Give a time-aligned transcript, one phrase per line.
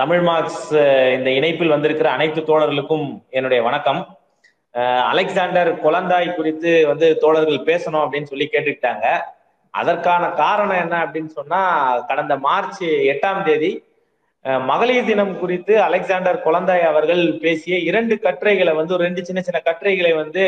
[0.00, 0.64] Tamil marks
[1.16, 3.06] இந்த இணைப்பில் வந்திருக்கிற அனைத்து தோழர்களுக்கும்
[3.36, 4.00] என்னுடைய வணக்கம்.
[5.10, 9.06] அலெக்சாண்டர் குழந்தாய் குறித்து வந்து தோழர்கள் பேசணும் அப்படின்னு சொல்லி கேட்டுக்கிட்டாங்க.
[9.70, 11.62] அதற்கான காரணம் என்ன அப்படின்னு சொன்னா
[12.10, 12.82] கடந்த மார்ச்
[13.12, 13.72] எட்டாம் தேதி
[14.70, 20.12] மகளிர் தினம் குறித்து அலெக்சாண்டர் குழந்தாய் அவர்கள் பேசிய இரண்டு கட்டுரைகளை வந்து ஒரு ரெண்டு சின்ன சின்ன கட்டுரைகளை
[20.22, 20.44] வந்து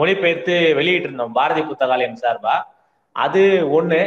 [0.00, 2.58] மொழிபெயர்த்து வெளியிட்டு இருந்தோம் பாரதி புத்தகாலயம் சார்பா.
[3.16, 3.42] அது
[3.80, 4.02] ஒண்ணு.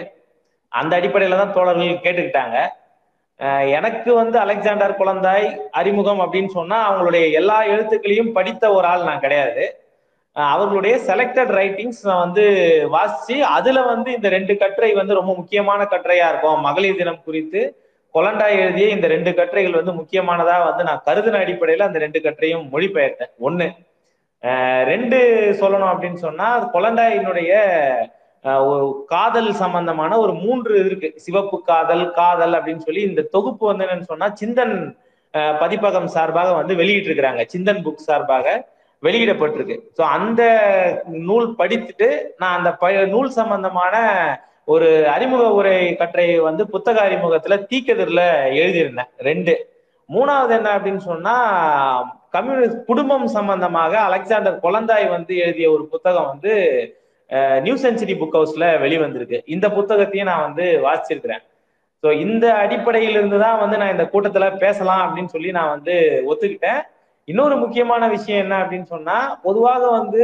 [0.71, 2.57] அந்த அடிப்படையில தான் தோழர்கள் கேட்டுக்கிட்டாங்க.
[3.77, 5.47] எனக்கு வந்து அலெக்சாண்டர் குழந்தாய்
[5.79, 9.63] அறிமுகம் அப்படின்னு சொன்னா அவங்களுடைய எல்லா எழுத்துக்களையும் படித்த ஒரு ஆள் நான் கிடையாது.
[10.35, 12.45] அவர்களுடைய செலக்டட் ரைட்டிங்ஸ் நான் வந்து
[12.95, 16.61] வாசிச்சு அதுல வந்து இந்த ரெண்டு கட்டுரை வந்து ரொம்ப முக்கியமான கட்டுரையா இருக்கும்.
[16.67, 17.61] மகளிர் தினம் குறித்து
[18.13, 23.33] கொலண்டாய் எழுதிய இந்த ரெண்டு கட்டுரைகள் வந்து முக்கியமானதா வந்து நான் கருதின அடிப்படையில அந்த ரெண்டு கட்டுரையும் மொழிபெயர்த்தேன்.
[23.47, 23.67] ஒண்ணு.
[24.91, 25.17] ரெண்டு
[25.61, 27.51] சொல்லணும் அப்படின்னு சொன்னா கொலண்டாயினுடைய
[28.69, 31.09] ஒரு காதல் சம்பந்தமான ஒரு மூன்று இருக்கு.
[31.25, 34.75] சிவப்பு காதல் காதல் அப்படின்னு சொல்லி இந்த தொகுப்பு வந்து என்னன்னு சொன்னா சிந்தன்
[35.61, 38.47] பதிப்பகம் சார்பாக வந்து வெளியிட்டு இருக்கிறாங்க சிந்தன் புக் சார்பாக
[39.03, 39.75] வெளியிடப்பட்டிருக்கு.
[39.97, 40.41] ஸோ அந்த
[41.29, 42.09] நூல் படித்துட்டு
[42.41, 43.95] நான் அந்த ப நூல் சம்பந்தமான
[44.73, 48.25] ஒரு அறிமுக உரை கட்டுரையை வந்து புத்தக அறிமுகத்துல தீக்கதிரில்
[48.61, 49.11] எழுதியிருந்தேன்.
[49.29, 49.55] ரெண்டு.
[50.09, 51.35] மூணாவது என்ன அப்படின்னு சொன்னா
[52.35, 56.53] கம்யூனிஸ்ட் குடும்பம் சம்பந்தமாக அலெக்சாண்டர் குழந்தாய் வந்து எழுதிய ஒரு புத்தகம் வந்து
[57.65, 59.37] நியூ செஞ்சுரி புக் ஹவுஸ்ல வெளிவந்திருக்கு.
[59.55, 61.43] இந்த புத்தகத்தையும் நான் வந்து வாசிச்சிருக்கிறேன்.
[62.03, 65.95] ஸோ இந்த அடிப்படையில இருந்து தான் வந்து நான் இந்த கூட்டத்துல பேசலாம் அப்படின்னு சொல்லி நான் வந்து
[66.31, 66.81] ஒத்துக்கிட்டேன்.
[67.27, 70.23] இன்னொரு முக்கியமான விஷயம் என்ன அப்படின்னு சொன்னா பொதுவாக வந்து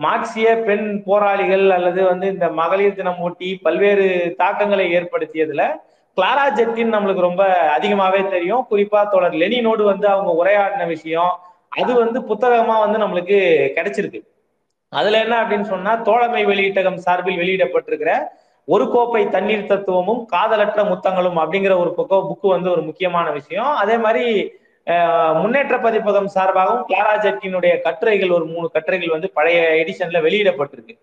[0.00, 4.06] மார்க்சிய பெண் போராளிகள் அல்லது வந்து இந்த மகளிர் தினம் ஓட்டி பல்வேறு
[4.40, 5.64] தாக்கங்களை ஏற்படுத்தியதுல
[6.16, 7.42] கிளாரா ஜெட்டின் நம்மளுக்கு ரொம்ப
[7.76, 8.64] அதிகமாவே தெரியும்.
[8.70, 11.32] குறிப்பா தொடர் லெனினோடு வந்து அவங்க உரையாடின விஷயம்
[11.80, 13.38] அது வந்து புத்தகமா வந்து நம்மளுக்கு
[13.76, 14.20] கிடைச்சிருக்கு.
[14.92, 18.12] அதுல என்ன அப்படின்னு சொன்னா தோழமை வெளியீட்டகம் சார்பில் வெளியிடப்பட்டிருக்கிற
[18.68, 23.70] ஒரு கோப்பை தண்ணீர் தத்துவமும் காதலற்ற முத்தங்களும் அப்படிங்கிற ஒரு பக்கம் புக்கு வந்து ஒரு முக்கியமான விஷயம்.
[23.82, 24.24] அதே மாதிரி
[25.34, 27.14] முன்னேற்ற பதிப்பகம் சார்பாகவும் கிளாரா
[27.86, 30.94] கட்டுரைகள் ஒரு மூணு கட்டுரைகள் வந்து பழைய எடிஷன்ல வெளியிடப்பட்டிருக்கு.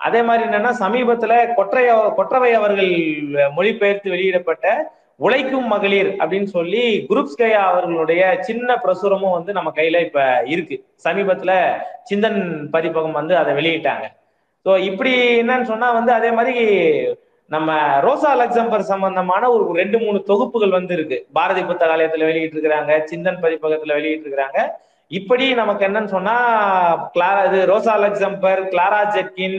[0.00, 2.92] அதே மாதிரி என்னன்னா சமீபத்துல கொற்றைய கொற்றவை அவர்கள்
[3.56, 4.66] மொழிபெயர்த்து வெளியிடப்பட்ட
[5.20, 10.20] உழைக்கும் மகளிர் அப்படின்னு சொல்லி குரூப்ஸ்கயா அவர்களுடைய சின்ன பிரசுரமும் வந்து நம்ம கையில இப்ப
[10.54, 10.76] இருக்கு.
[11.04, 11.52] சமீபத்துல
[12.10, 12.40] சிந்தன்
[12.74, 14.06] பதிப்பகம் வந்து அதை வெளியிட்டாங்க.
[14.66, 16.54] ஸோ இப்படி என்னன்னு சொன்னா வந்து அதே மாதிரி
[17.50, 17.72] நம்ம
[18.06, 21.18] ரோசா லக்சம்பர் சம்பந்தமான ஒரு ரெண்டு மூணு தொகுப்புகள் வந்து இருக்கு.
[21.38, 24.60] பாரதி புத்தகாலயத்துல வெளியிட்டு இருக்கிறாங்க சிந்தன் பதிப்பகத்துல வெளியிட்டு இருக்கிறாங்க
[25.10, 26.36] இப்படி நமக்கு என்னன்னு சொன்னா
[27.14, 29.58] கிளாரா இது ரோசா லக்சம்பர் கிளாரா ஜெட்கின்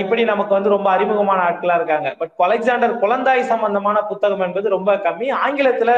[0.00, 2.08] இப்படி நமக்கு வந்து ரொம்ப அறிமுகமான ஆட்களா இருக்காங்க.
[2.20, 5.28] பட் அலெக்சாண்டர் குழந்தாய் சம்பந்தமான புத்தகம் என்பது ரொம்ப கம்மி.
[5.44, 5.92] ஆங்கிலத்துல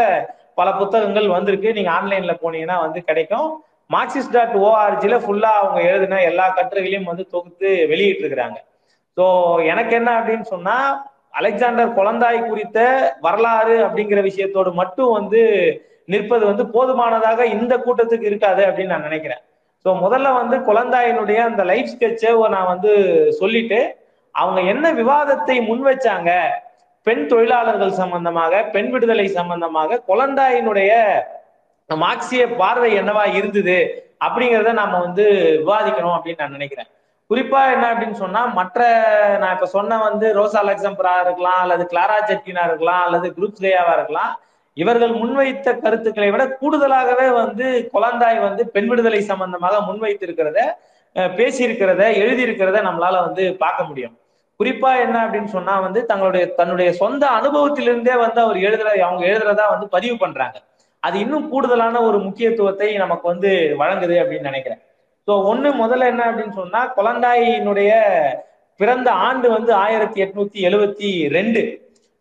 [0.60, 1.70] பல புத்தகங்கள் வந்திருக்கு.
[1.78, 3.48] நீங்க ஆன்லைன்ல போனீங்கன்னா வந்து கிடைக்கும்.
[3.90, 8.58] மார்க்சிஸ்ட் டாட் ஓஆர்ஜில ஃபுல்லா அவங்க எழுதின எல்லா கட்டுரைகளையும் வந்து தொகுத்து வெளியிட்டு இருக்கிறாங்க
[9.16, 9.24] ஸோ
[9.72, 10.76] எனக்கு என்ன அப்படின்னு சொன்னா
[11.40, 12.78] அலெக்சாண்டர் குழந்தாய் குறித்த
[13.20, 15.42] வரலாறு அப்படிங்கிற விஷயத்தோடு மட்டும் வந்து
[16.12, 19.42] நிற்பது வந்து போதுமானதாக இந்த கூட்டத்துக்கு இருக்காது அப்படின்னு நான் நினைக்கிறேன்.
[19.84, 22.92] ஸோ முதல்ல வந்து குழந்தாயினுடைய அந்த லைஃப் ஸ்கெட்சை நான் வந்து
[23.40, 23.80] சொல்லிட்டு
[24.34, 26.30] அவங்க என்ன விவாதத்தை முன் வச்சாங்க?
[27.06, 30.92] பெண் தொழிலாளர்கள் சம்பந்தமாக பெண் விடுதலை சம்பந்தமாக குழந்தாயினுடைய
[31.90, 33.78] மார்க்சிய பார்வை என்னவா இருந்தது?
[34.26, 35.24] அப்படிங்கிறத நாம வந்து
[35.62, 36.88] விவாதிக்கணும் அப்படின்னு நான் நினைக்கிறேன்.
[37.30, 38.80] குறிப்பா என்ன அப்படின்னு சொன்னா மற்ற
[39.42, 44.32] நான் இப்ப சொன்ன வந்து ரோசா லக்ஸம்பரா இருக்கலாம் அல்லது கிளாரா ஜெட்டினா இருக்கலாம் அல்லது குரூப் லேயாவா இருக்கலாம்
[44.76, 50.60] இவர்கள் முன்வைத்த கருத்துக்களை விட கூடுதலாகவே வந்து குழந்தாய் வந்து பெண் விடுதலை சம்பந்தமாக முன்வைத்திருக்கிறத
[51.38, 54.14] பேசியிருக்கிறத எழுதியிருக்கிறத நம்மளால வந்து பார்க்க முடியும்.
[54.60, 59.86] குறிப்பா என்ன அப்படின்னு சொன்னா வந்து தங்களுடைய தன்னுடைய சொந்த அனுபவத்திலிருந்தே வந்து அவர் எழுதுற அவங்க எழுதுறதா வந்து
[59.94, 60.56] பதிவு பண்றாங்க.
[61.02, 64.82] அது இன்னும் கூடுதலான ஒரு முக்கியத்துவத்தை நமக்கு வந்து வழங்குது அப்படின்னு நினைக்கிறேன்.
[65.28, 67.92] ஸோ ஒண்ணு முதல்ல என்ன அப்படின்னு சொன்னா குழந்தாயினுடைய
[68.80, 71.62] பிறந்த ஆண்டு வந்து ஆயிரத்தி எட்நூத்தி எழுவத்தி ரெண்டு.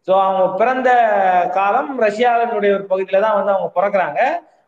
[0.07, 0.89] ஸோ அவங்க பிறந்த
[1.57, 4.19] காலம் ரஷ்யாவினுடைய ஒரு பகுதியில தான் வந்து அவங்க பிறக்கிறாங்க.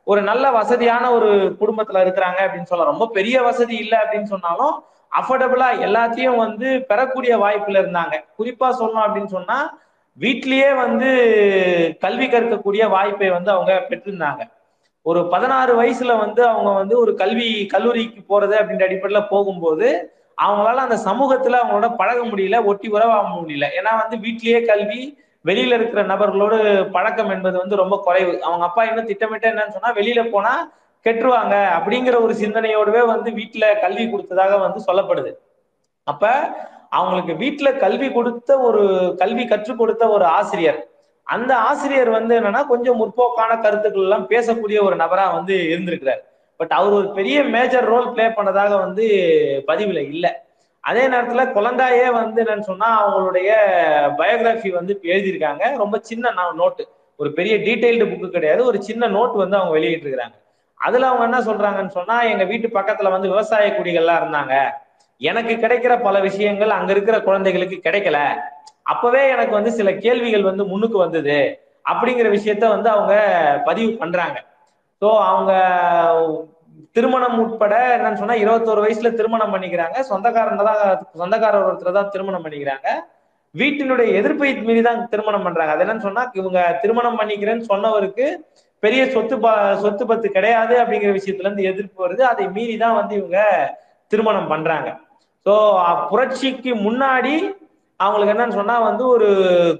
[0.07, 1.29] ஒரு நல்ல வசதியான ஒரு
[1.61, 2.93] குடும்பத்துல இருக்கிறாங்க அப்படின்னு சொல்லலாம்.
[2.93, 4.75] ரொம்ப பெரிய வசதி இல்லை அப்படின்னு சொன்னாலும்
[5.11, 8.15] அஃபோர்டபுளா எல்லாத்தையும் வந்து பெறக்கூடிய வாய்ப்புல இருந்தாங்க.
[8.39, 9.57] குறிப்பா சொல்லணும் அப்படின்னு சொன்னா
[10.17, 11.09] வீட்லயே வந்து
[12.03, 14.43] கல்வி கற்கக்கூடிய வாய்ப்பை வந்து அவங்க பெற்றிருந்தாங்க.
[15.05, 19.89] ஒரு பதினாறு வயசுல வந்து அவங்க வந்து ஒரு கல்வி கல்லூரிக்கு போறது அப்படின்ற அடிப்படையில போகும்போது
[20.37, 23.67] அவங்களால அந்த சமூகத்துல அவங்களோட பழக முடியல ஒட்டி உறவாக முடியல.
[23.79, 28.41] ஏன்னா வந்து வீட்லயே கல்வி வெளியில இருக்கிற நபர்களோடு பழக்கம் என்பது வந்து ரொம்ப குறைவு.
[28.41, 30.71] அவங்க அப்பா இன்னும் திட்டமிட்ட என்னன்னு சொன்னா வெளியில போனா
[31.03, 35.33] கெட்டுருவாங்க அப்படிங்கிற ஒரு சிந்தனையோடவே வந்து வீட்டுல கல்வி கொடுத்ததாக வந்து சொல்லப்படுது.
[36.03, 36.33] அப்ப
[36.89, 40.87] அவங்களுக்கு வீட்டுல கல்வி கொடுத்த ஒரு கல்வி கற்றுக் கொடுத்த ஒரு ஆசிரியர்.
[41.23, 46.23] அந்த ஆசிரியர் வந்து என்னன்னா கொஞ்சம் முற்போக்கான கருத்துக்கள் எல்லாம் பேசக்கூடிய ஒரு நபரா வந்து இருந்திருக்கிறார்.
[46.57, 49.05] பட் அவர் ஒரு பெரிய மேஜர் ரோல் பிளே பண்ணதாக வந்து
[49.67, 50.31] பதிவுல இல்லை.
[50.79, 53.51] அதே நேரத்துல குழந்தாயே வந்து என்னன்னு சொன்னா அவங்களுடைய
[54.17, 55.77] பயோகிராஃபி வந்து எழுதியிருக்காங்க.
[55.77, 56.87] ரொம்ப சின்ன நோட்டு
[57.17, 58.65] ஒரு பெரிய டீட்டெயில்டு புக்கு கிடையாது.
[58.65, 60.37] ஒரு சின்ன நோட் வந்து அவங்க வெளியிட்டு இருக்கிறாங்க
[60.75, 64.69] அதுல அவங்க என்ன சொல்றாங்கன்னு சொன்னா எங்க வீட்டு பக்கத்துல வந்து விவசாய குடிகள்லாம் இருந்தாங்க.
[65.17, 68.17] எனக்கு கிடைக்கிற பல விஷயங்கள் அங்க இருக்கிற குழந்தைகளுக்கு கிடைக்கல.
[68.83, 71.59] அப்பவே எனக்கு வந்து சில கேள்விகள் வந்து முன்னுக்கு வந்தது.
[71.93, 73.15] அப்படிங்கிற விஷயத்த வந்து அவங்க
[73.65, 74.45] பதிவு பண்றாங்க.
[75.05, 75.51] ஸோ அவங்க
[76.95, 79.97] திருமணம் உட்பட என்னன்னு சொன்னா இருபத்தோரு வயசுல திருமணம் பண்ணிக்கிறாங்க.
[80.09, 80.79] சொந்தக்காரன் தான்
[81.21, 82.87] சொந்தக்காரர் ஒருத்தர் தான் திருமணம் பண்ணிக்கிறாங்க.
[83.61, 85.73] வீட்டினுடைய எதிர்ப்பை மீறி தான் திருமணம் பண்றாங்க.
[85.75, 88.25] அது என்னன்னு சொன்னா இவங்க திருமணம் பண்ணிக்கிறேன்னு சொன்னவருக்கு
[88.83, 89.51] பெரிய சொத்து ப
[89.83, 92.23] சொத்து பத்து கிடையாது அப்படிங்கிற விஷயத்துல இருந்து எதிர்ப்பு வருது.
[92.31, 93.39] அதை மீறி தான் வந்து இவங்க
[94.13, 94.89] திருமணம் பண்றாங்க.
[95.45, 95.53] ஸோ
[96.13, 97.35] புரட்சிக்கு முன்னாடி
[97.99, 99.27] அவங்களுக்கு என்னன்னு சொன்னா வந்து ஒரு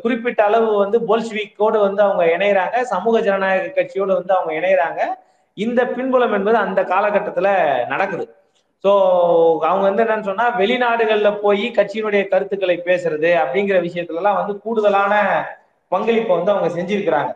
[0.04, 5.02] குறிப்பிட்ட அளவு வந்து போல்ஸ்விக்கோடு வந்து அவங்க இணையறாங்க சமூக ஜனநாயக கட்சியோடு வந்து அவங்க இணையறாங்க.
[5.58, 7.50] இந்த பின்புலம் என்பது அந்த காலகட்டத்துல
[7.94, 8.26] நடக்குது.
[8.84, 8.92] ஸோ
[9.70, 15.14] அவங்க வந்து என்னன்னு சொன்னா வெளிநாடுகள்ல போய் கட்சியினுடைய கருத்துக்களை பேசுறது அப்படிங்கிற விஷயத்துல எல்லாம் வந்து கூடுதலான
[15.92, 17.32] பங்களிப்பை வந்து அவங்க செஞ்சிருக்கிறாங்க.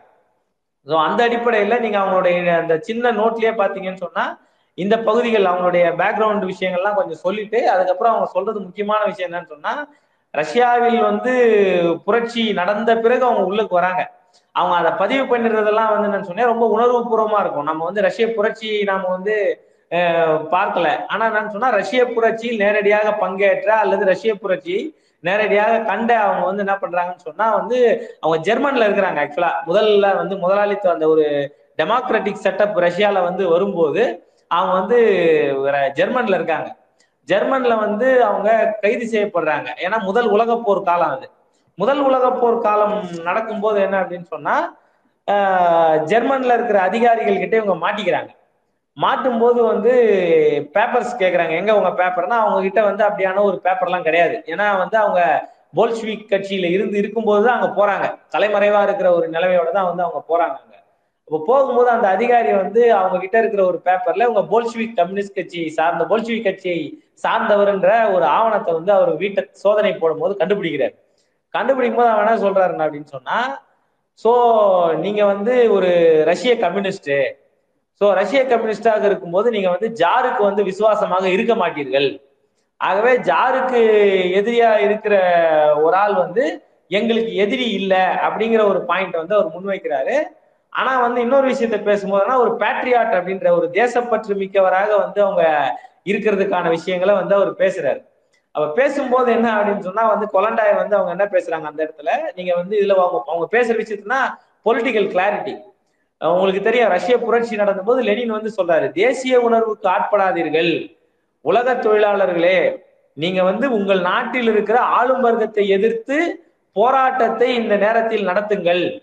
[0.86, 4.24] ஸோ அந்த அடிப்படையில நீங்க அவங்களுடைய அந்த சின்ன நோட்லயே பாத்தீங்கன்னு சொன்னா
[4.78, 9.72] இந்த பகுதிகள் அவங்களுடைய பேக்ரவுண்ட் விஷயங்கள்லாம் கொஞ்சம் சொல்லிட்டு அதுக்கப்புறம் அவங்க சொல்றது முக்கியமான விஷயம் என்னன்னு சொன்னா
[10.34, 11.32] ரஷ்யாவில் வந்து
[12.04, 14.02] புரட்சி நடந்த பிறகு அவங்க உள்ளுக்கு வராங்க.
[14.52, 17.64] அவங்க அதை பதிவு பண்ணிடுறதெல்லாம் வந்து நான் சொன்னேன் ரொம்ப உணர்வு பூர்வமா இருக்கும்.
[17.64, 19.36] நம்ம வந்து ரஷ்ய புரட்சி நாம வந்து
[20.54, 20.88] பார்க்கல.
[21.06, 24.76] ஆனா நான் சொன்னா ரஷ்ய புரட்சியில் நேரடியாக பங்கேற்ற அல்லது ரஷ்ய புரட்சி
[25.20, 27.78] நேரடியாக கண்ட அவங்க வந்து என்ன பண்றாங்கன்னு சொன்னா வந்து
[28.20, 31.24] அவங்க ஜெர்மன்ல இருக்கிறாங்க ஆக்சுவலா முதல்ல வந்து முதலாளித்துவ அந்த ஒரு
[31.78, 34.04] டெமோக்ராட்டிக் செட்டப் ரஷ்யால வந்து வரும்போது
[34.48, 34.98] அவங்க வந்து
[35.98, 36.68] ஜெர்மன்ல இருக்காங்க.
[37.28, 38.50] ஜெர்மன்ல வந்து அவங்க
[38.82, 39.68] கைது செய்யப்படுறாங்க.
[39.84, 41.26] ஏன்னா முதல் உலக போர் காலம் அது.
[41.78, 42.94] முதல் உலக போர் காலம்
[43.28, 44.56] நடக்கும்போது என்ன அப்படின்னு சொன்னா
[46.10, 48.30] ஜெர்மன்ல இருக்கிற அதிகாரிகள் கிட்ட இவங்க மாட்டிக்கிறாங்க.
[48.96, 49.92] மாட்டும் போது வந்து
[50.76, 54.36] பேப்பர்ஸ் கேட்குறாங்க எங்க உங்க பேப்பர்னா அவங்க கிட்ட வந்து அப்படியான ஒரு பேப்பர்லாம் கிடையாது.
[54.52, 55.20] ஏன்னா வந்து அவங்க
[55.78, 58.06] போல்ஷ்விக் கட்சியில இருந்து இருக்கும்போது தான் அங்க போறாங்க.
[58.34, 60.76] தலைமறைவா இருக்கிற ஒரு நிலைமையோட தான் வந்து அவங்க போறாங்க அங்க.
[61.30, 66.04] இப்போ போகும்போது அந்த அதிகாரி வந்து அவங்க கிட்ட இருக்கிற ஒரு பேப்பர்ல உங்க போல்ஷிவிக் கம்யூனிஸ்ட் கட்சி சார்ந்த
[66.10, 66.80] போல்ஷிவிக் கட்சியை
[67.24, 70.94] சார்ந்தவர்ன்ற ஒரு ஆவணத்தை வந்து அவர் வீட்டை சோதனை போடும்போது கண்டுபிடிக்கிறார்.
[71.54, 73.36] கண்டுபிடிக்கும் போது அவன் என்ன சொல்றாருன்னா அப்படின்னு சொன்னா
[74.24, 74.32] சோ
[75.04, 75.92] நீங்க வந்து ஒரு
[76.30, 77.12] ரஷ்ய கம்யூனிஸ்ட்
[78.00, 82.10] ஸோ ரஷ்ய கம்யூனிஸ்டாக இருக்கும்போது நீங்க வந்து ஜாருக்கு வந்து விசுவாசமாக இருக்க மாட்டீர்கள்.
[82.80, 83.80] ஆகவே ஜாருக்கு
[84.40, 85.14] எதிரியா இருக்கிற
[85.84, 86.44] ஒரு ஆள் வந்து
[86.98, 90.18] எங்களுக்கு எதிரி இல்லை அப்படிங்கிற ஒரு பாயிண்ட் வந்து அவர் முன்வைக்கிறாரு.
[90.70, 95.74] ஆனா வந்து இன்னொரு விஷயத்த பேசும்போதுனா ஒரு பேட்ரியாட் அப்படின்ற ஒரு தேசப்பற்று மிக்கவராக வந்து அவங்க
[96.04, 98.04] இருக்கிறதுக்கான விஷயங்களை வந்து அவர் பேசுறாரு.
[98.52, 102.10] அவர் பேசும்போது என்ன அப்படின்னு சொன்னா வந்து கொலண்டாய் வந்து அவங்க என்ன பேசுறாங்க அந்த இடத்துல?
[102.34, 104.20] நீங்க வந்து இதுல அவங்க அவங்க பேசுற விஷயத்துனா
[104.64, 105.68] பொலிட்டிக்கல் கிளாரிட்டி
[106.18, 110.98] உங்களுக்கு தெரியும் ரஷ்ய புரட்சி நடந்த போது லெனின் வந்து சொல்றாரு தேசிய உணர்வுக்கு ஆட்படாதீர்கள்
[111.40, 112.78] உலக தொழிலாளர்களே
[113.12, 119.02] நீங்க வந்து உங்கள் நாட்டில் இருக்கிற ஆளும் வர்க்கத்தை எதிர்த்து போராட்டத்தை இந்த நேரத்தில் நடத்துங்கள்.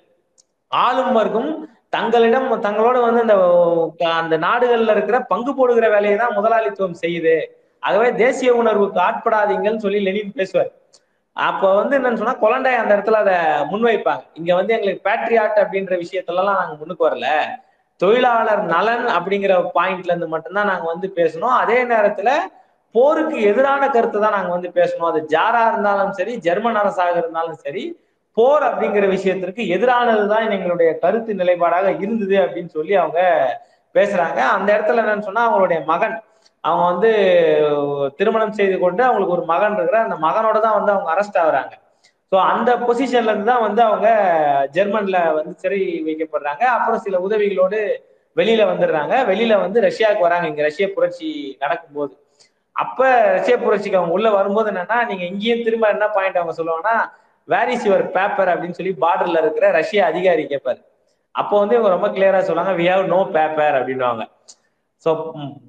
[0.72, 1.52] ஆளும் வர்க்கம்
[1.96, 3.36] தங்களிடம் தங்களோட வந்து அந்த
[4.22, 7.36] அந்த நாடுகள்ல இருக்கிற பங்கு போடுகிற வேலையை தான் முதலாளித்துவம் செய்யுது.
[7.84, 10.72] ஆகவே தேசிய உணர்வுக்கு ஆட்படாதீங்கன்னு சொல்லி லெனின் பேசுவார்.
[11.38, 13.38] அப்ப வந்து என்னன்னு சொன்னா குழந்தைய அந்த இடத்துல அதை
[13.72, 14.24] முன்வைப்பாங்க.
[14.40, 17.28] இங்க வந்து எங்களுக்கு பேட்ரியாட் அப்படின்ற விஷயத்துலலாம் நாங்க முன்னுக்கு வரல.
[18.02, 21.56] தொழிலாளர் நலன் அப்படிங்கிற பாயிண்ட்ல இருந்து மட்டும்தான் நாங்க வந்து பேசணும்.
[21.62, 22.31] அதே நேரத்துல
[22.96, 25.10] போருக்கு எதிரான கருத்தை தான் நாங்க வந்து பேசணும்.
[25.12, 27.84] அது ஜாரா இருந்தாலும் சரி ஜெர்மன் அரசாக இருந்தாலும் சரி
[28.38, 33.19] போர் அப்படிங்கிற விஷயத்திற்கு எதிரானதுதான் எங்களுடைய கருத்து நிலைப்பாடாக இருந்தது அப்படின்னு சொல்லி அவங்க
[33.95, 34.40] பேசுறாங்க.
[34.56, 36.16] அந்த இடத்துல என்னன்னு சொன்னா அவங்களுடைய மகன்
[36.64, 37.09] அவங்க வந்து
[38.19, 41.73] திருமணம் செய்து கொண்டு அவங்களுக்கு ஒரு மகன் இருக்கிற அந்த மகனோட தான் வந்து அவங்க அரெஸ்ட் ஆகுறாங்க.
[42.31, 44.07] ஸோ அந்த பொசிஷன்ல இருந்து தான் வந்து அவங்க
[44.76, 46.64] ஜெர்மன்ல வந்து சிறை வைக்கப்படுறாங்க.
[46.76, 47.80] அப்புறம் சில உதவிகளோடு
[48.35, 49.14] வெளியில வந்துடுறாங்க.
[49.30, 50.47] வெளியில வந்து ரஷ்யாவுக்கு வராங்க.
[50.47, 52.14] இங்க ரஷ்ய புரட்சி நடக்கும்போது.
[52.76, 53.00] அப்ப
[53.38, 56.97] ரஷ்ய புரட்சிக்கு அவங்க உள்ள வரும்போது என்னன்னா நீங்க இங்கேயும் திரும்ப என்ன பாயிண்ட் அவங்க சொல்லுவாங்கன்னா
[57.47, 60.81] வேர் இஸ் யுவர் பேப்பர் அப்படின்னு சொல்லி பார்டர்ல இருக்கிற ரஷ்ய அதிகாரி கேட்பாரு
[61.35, 64.23] அப்போ வந்து இவங்க ரொம்ப கிளியரா சொல்லுவாங்க வி ஹவ் நோ பேப்பர் அப்படின்வாங்க
[65.06, 65.09] ஸோ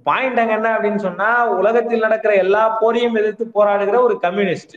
[0.08, 1.28] பாயிண்ட் அங்க என்ன அப்படின்னு சொன்னா
[1.60, 4.76] உலகத்தில் நடக்கிற எல்லா போரையும் எதிர்த்து போராடுகிற ஒரு கம்யூனிஸ்ட்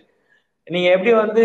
[0.67, 1.43] நீங்க எப்படி வந்து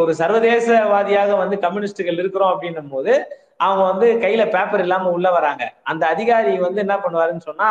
[0.00, 3.12] ஒரு சர்வதேசவாதியாக வந்து கம்யூனிஸ்டுகள் இருக்கிறோம் அப்படின்னும் போது
[3.60, 5.62] அவங்க வந்து கையில பேப்பர் இல்லாம உள்ள வராங்க.
[5.90, 7.68] அந்த அதிகாரி வந்து என்ன பண்ணுவாருன்னு சொன்னா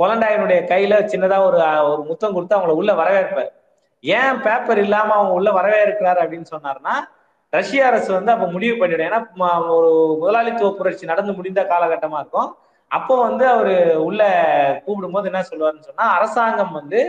[0.00, 1.58] கொலண்டாயனுடைய கையில சின்னதா ஒரு
[1.90, 3.52] ஒரு முத்தம் கொடுத்து அவங்கள உள்ள வரவேற்பார்.
[4.04, 6.94] ஏன் பேப்பர் இல்லாம அவங்க உள்ள வரவேற்கிறாரு அப்படின்னு சொன்னார்னா
[7.52, 9.06] ரஷ்ய அரசு வந்து அப்ப முடிவு பண்ணிடும்.
[9.08, 9.20] ஏன்னா
[9.76, 12.48] ஒரு முதலாளித்துவ புரட்சி நடந்து முடிந்த காலகட்டமா இருக்கும்.
[12.90, 14.22] அப்போ வந்து அவரு உள்ள
[14.84, 17.00] கூப்பிடும் போது என்ன சொல்லுவாருன்னு சொன்னா அரசாங்கம் வந்து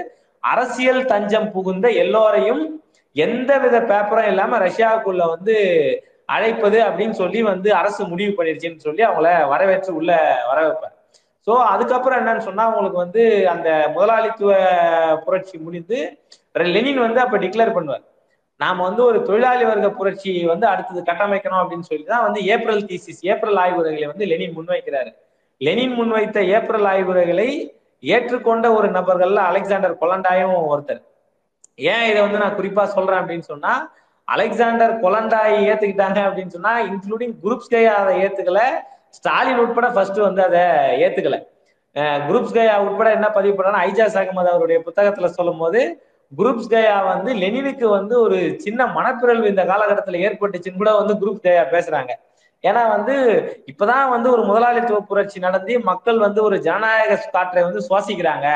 [0.44, 2.64] அரசியல் தஞ்சம் புகுந்த எல்லோரையும்
[3.16, 5.56] எந்த வித பேப்பரும் இல்லாம ரஷ்யாவுக்குள்ள வந்து
[6.36, 10.12] அழைப்பது அப்படின்னு சொல்லி வந்து அரசு முடிவு பண்ணிருச்சுன்னு சொல்லி அவங்கள வரவேற்று உள்ள
[10.50, 10.96] வர வைப்பார்.
[11.48, 14.54] ஸோ அதுக்கப்புறம் என்னன்னு சொன்னா அவங்களுக்கு வந்து அந்த முதலாளித்துவ
[15.26, 16.00] புரட்சி முடிந்து
[16.76, 18.04] லெனின் வந்து அப்ப டிக்ளேர் பண்ணுவார்.
[18.60, 23.22] நாம வந்து ஒரு தொழிலாளி வர்க்க புரட்சியை வந்து அடுத்தது கட்டமைக்கணும் அப்படின்னு சொல்லி தான் வந்து ஏப்ரல் தீசிஸ்
[23.32, 25.12] ஏப்ரல் ஆய்வுரைகளை வந்து லெனின் முன்வைக்கிறாரு.
[25.62, 27.50] லெனின் முன்வைத்த ஏப்ரல் ஆய்வுரைகளை
[28.04, 31.02] ஏற்றுக்கொண்ட ஒரு நபர்கள்ல அலெக்சாண்டர் கொலண்டாயும் ஒருத்தர்.
[31.92, 33.74] ஏன் இதை வந்து நான் குறிப்பா சொல்றேன் அப்படின்னு சொன்னா
[34.28, 38.62] அலெக்சாண்டர் கொலண்டாய் ஏத்துக்கிட்டாங்க அப்படின்னு சொன்னா இன்க்ளூடிங் குரூப்ஸ்கே அதை ஏத்துக்கல
[39.18, 40.64] ஸ்டாலின் உட்பட ஃபர்ஸ்ட் வந்து அதை
[41.06, 41.38] ஏத்துக்கல.
[42.28, 45.82] குரூப்ஸ் கயா உட்பட என்ன பதிவு பண்ணா ஐஜாஸ் அகமது அவருடைய புத்தகத்துல சொல்லும் போது
[46.38, 51.64] குரூப்ஸ் கயா வந்து லெனினுக்கு வந்து ஒரு சின்ன மனப்பிறழ்வு இந்த காலகட்டத்தில் ஏற்பட்டுச்சுன்னு கூட வந்து குரூப் கயா
[51.76, 52.12] பேசுறாங்க.
[52.64, 53.16] ஏன்னா வந்து
[53.72, 58.48] இப்பதான் வந்து ஒரு முதலாளித்துவ புரட்சி நடந்து மக்கள் வந்து ஒரு ஜனநாயக காற்றை வந்து சுவாசிக்கிறாங்க.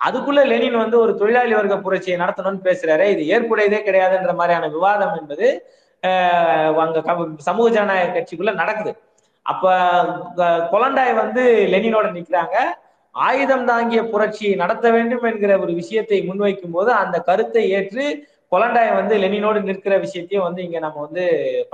[0.00, 5.48] அதுக்குள்ள லெனின் வந்து ஒரு தொழிலாளி வர்க்க புரட்சியை நடத்தணும்னு பேசுறாரு இது ஏற்புடையதே கிடையாதுன்ற மாதிரியான விவாதம் என்பது
[6.84, 7.00] அங்க
[7.48, 8.92] சமூக ஜனநாயக கட்சிக்குள்ள நடக்குது.
[9.46, 9.74] அப்ப
[10.72, 11.42] கொலண்டாய் வந்து
[11.74, 12.56] லெனினோட நிக்கிறாங்க.
[13.14, 18.04] ஆயுதம் தாங்கிய புரட்சியை நடத்த வேண்டும் என்கிற ஒரு விஷயத்தை முன்வைக்கும் போது அந்த கருத்தை ஏற்று
[18.52, 21.24] கொலண்டாய் வந்து லெனினோடு நிற்கிற விஷயத்தையும் வந்து இங்க நம்ம வந்து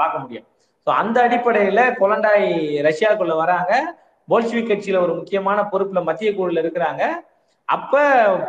[0.00, 0.46] பார்க்க முடியும்.
[0.86, 2.48] ஸோ அந்த அடிப்படையில கொலண்டாய்
[2.88, 3.72] ரஷ்யாவுக்குள்ள வராங்க.
[4.28, 7.02] போல்ஷ்விக் கட்சியில ஒரு முக்கியமான பொறுப்புல மத்திய குழுல இருக்கிறாங்க.
[7.68, 7.94] அப்ப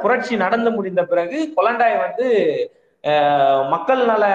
[0.02, 2.28] புரட்சி நடந்து முடிந்த பிறகு கொலண்டாய் வந்து
[3.74, 4.26] மக்கள் நல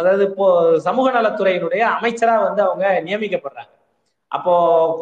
[0.00, 0.46] அதாவது இப்போ
[0.86, 3.72] சமூக நலத்துறையினுடைய அமைச்சரா வந்து அவங்க நியமிக்கப்படுறாங்க.
[4.36, 4.52] அப்போ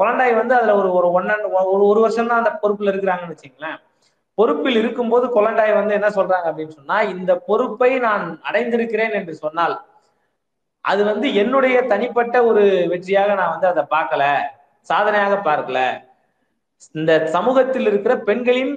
[0.01, 1.31] குழந்தை வந்து அதுல ஒரு ஒரு ஒன்
[1.73, 3.79] ஒரு ஒரு வருஷம் தான் அந்த பொறுப்புல இருக்கிறாங்கன்னு வச்சுங்களேன்
[4.39, 9.77] பொறுப்பில் இருக்கும்போது கொலண்டாய் வந்து என்ன சொல்றாங்க அப்படின்னு சொன்னா இந்த பொறுப்பை நான் அடைந்திருக்கிறேன் என்று சொன்னால்
[10.85, 12.63] அது வந்து என்னுடைய தனிப்பட்ட ஒரு
[12.93, 14.25] வெற்றியாக நான் வந்து அதை பார்க்கல
[14.87, 15.79] சாதனையாக பார்க்கல.
[16.95, 18.73] இந்த சமூகத்தில் இருக்கிற பெண்களின்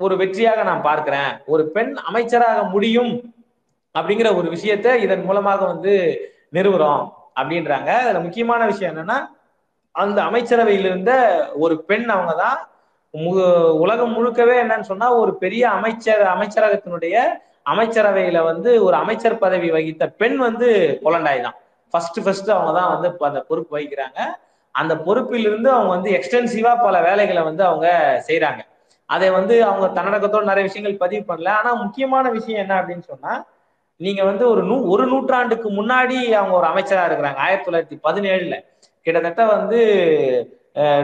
[0.00, 1.32] ஒரு வெற்றியாக நான் பார்க்கிறேன்.
[1.52, 3.12] ஒரு பெண் அமைச்சராக முடியும்
[3.94, 5.92] அப்படிங்கிற ஒரு விஷயத்த இதன் மூலமாக வந்து
[6.56, 7.04] நிறுவுறோம்
[7.40, 7.90] அப்படின்றாங்க.
[8.02, 9.18] அதுல முக்கியமான விஷயம் என்னன்னா
[9.94, 11.12] அந்த அமைச்சரவையில் இருந்த
[11.64, 12.58] ஒரு பெண் அவங்க தான்
[13.84, 17.16] உலகம் முழுக்கவே என்னன்னு சொன்னா ஒரு பெரிய அமைச்சர் அமைச்சரகத்தினுடைய
[17.72, 20.68] அமைச்சரவையில வந்து ஒரு அமைச்சர் பதவி வகித்த பெண் வந்து
[21.04, 21.56] கொலண்டாய் தான்
[21.94, 24.18] ஃபர்ஸ்ட் ஃபர்ஸ்ட் அவங்க தான் வந்து அந்த பொறுப்பு வகிக்கிறாங்க.
[24.74, 27.88] அந்த பொறுப்பிலிருந்து அவங்க வந்து எக்ஸ்டென்சிவா பல வேலைகளை வந்து அவங்க
[28.28, 28.62] செய்யறாங்க
[29.08, 31.50] அதை வந்து அவங்க தன்னடக்கத்தோட நிறைய விஷயங்கள் பதிவு பண்ணல.
[31.60, 33.32] ஆனா முக்கியமான விஷயம் என்ன அப்படின்னு சொன்னா
[34.00, 37.40] நீங்க வந்து ஒரு நூ ஒரு நூற்றாண்டுக்கு முன்னாடி அவங்க ஒரு அமைச்சரா இருக்கிறாங்க.
[37.46, 38.56] ஆயிரத்தி தொள்ளாயிரத்தி பதினேழுல.
[39.06, 39.80] கிட்டத்தட்ட வந்து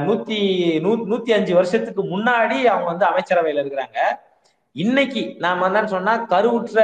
[0.07, 0.39] நூத்தி
[0.85, 3.99] நூ நூத்தி அஞ்சு வருஷத்துக்கு முன்னாடி அவங்க வந்து அமைச்சரவையில இருக்கிறாங்க.
[4.77, 6.79] இன்னைக்கு நாம என்னன்னு சொன்னா கருவுற்ற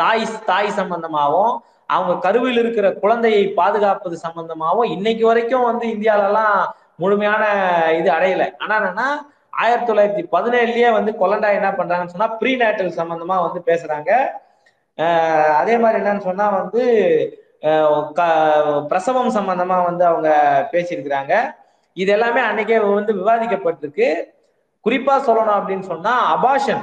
[0.00, 1.54] தாய் தாய் சம்பந்தமாகவும்
[1.94, 6.56] அவங்க கருவில் இருக்கிற குழந்தையை பாதுகாப்பது சம்பந்தமாகவும் இன்னைக்கு வரைக்கும் வந்து இந்தியாலலாம்
[7.02, 7.42] முழுமையான
[7.98, 8.44] இது அடையல.
[8.62, 9.08] ஆனா என்னன்னா
[9.62, 14.10] ஆயிரத்தி தொள்ளாயிரத்தி பதினேழுலயே வந்து கொலண்டா என்ன பண்றாங்கன்னு சொன்னா ப்ரீ நேட்டல் சம்பந்தமா வந்து பேசுறாங்க.
[15.60, 16.82] அதே மாதிரி என்னன்னு சொன்னா வந்து
[18.90, 20.28] பிரசவம் சம்பந்தமா வந்து அவங்க
[20.72, 21.34] பேசியிருக்கிறாங்க.
[21.96, 24.08] இது எல்லாமே அன்னைக்கே வந்து விவாதிக்கப்பட்டிருக்கு.
[24.84, 26.82] குறிப்பா சொல்லணும் அப்படின்னு சொன்னா அபாஷன்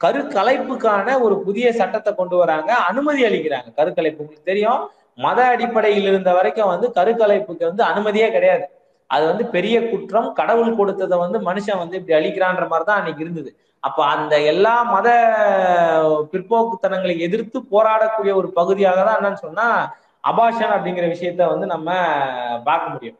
[0.00, 2.70] கருக்கலைப்புக்கான ஒரு புதிய சட்டத்தை கொண்டு வராங்க.
[2.90, 3.68] அனுமதி அளிக்கிறாங்க.
[3.78, 4.80] கருக்கலைப்பு உங்களுக்கு தெரியும்.
[5.24, 8.64] மத அடிப்படையில் இருந்த வரைக்கும் வந்து கருக்கலைப்புக்கு வந்து அனுமதியே கிடையாது.
[9.10, 10.28] அது வந்து பெரிய குற்றம்.
[10.40, 13.50] கடவுள் கொடுத்ததை வந்து மனுஷன் வந்து இப்படி அழிக்கிறான்ற மாதிரி தான் அன்னைக்கு இருந்தது.
[13.82, 15.08] அப்ப அந்த எல்லா மத
[16.32, 19.66] பிற்போக்குத்தனங்களை எதிர்த்து போராடக்கூடிய ஒரு பகுதியாக தான் என்னன்னு சொன்னா
[20.30, 21.88] அபாஷன் அப்படிங்கிற விஷயத்த வந்து நம்ம
[22.68, 23.18] பார்க்க முடியும்.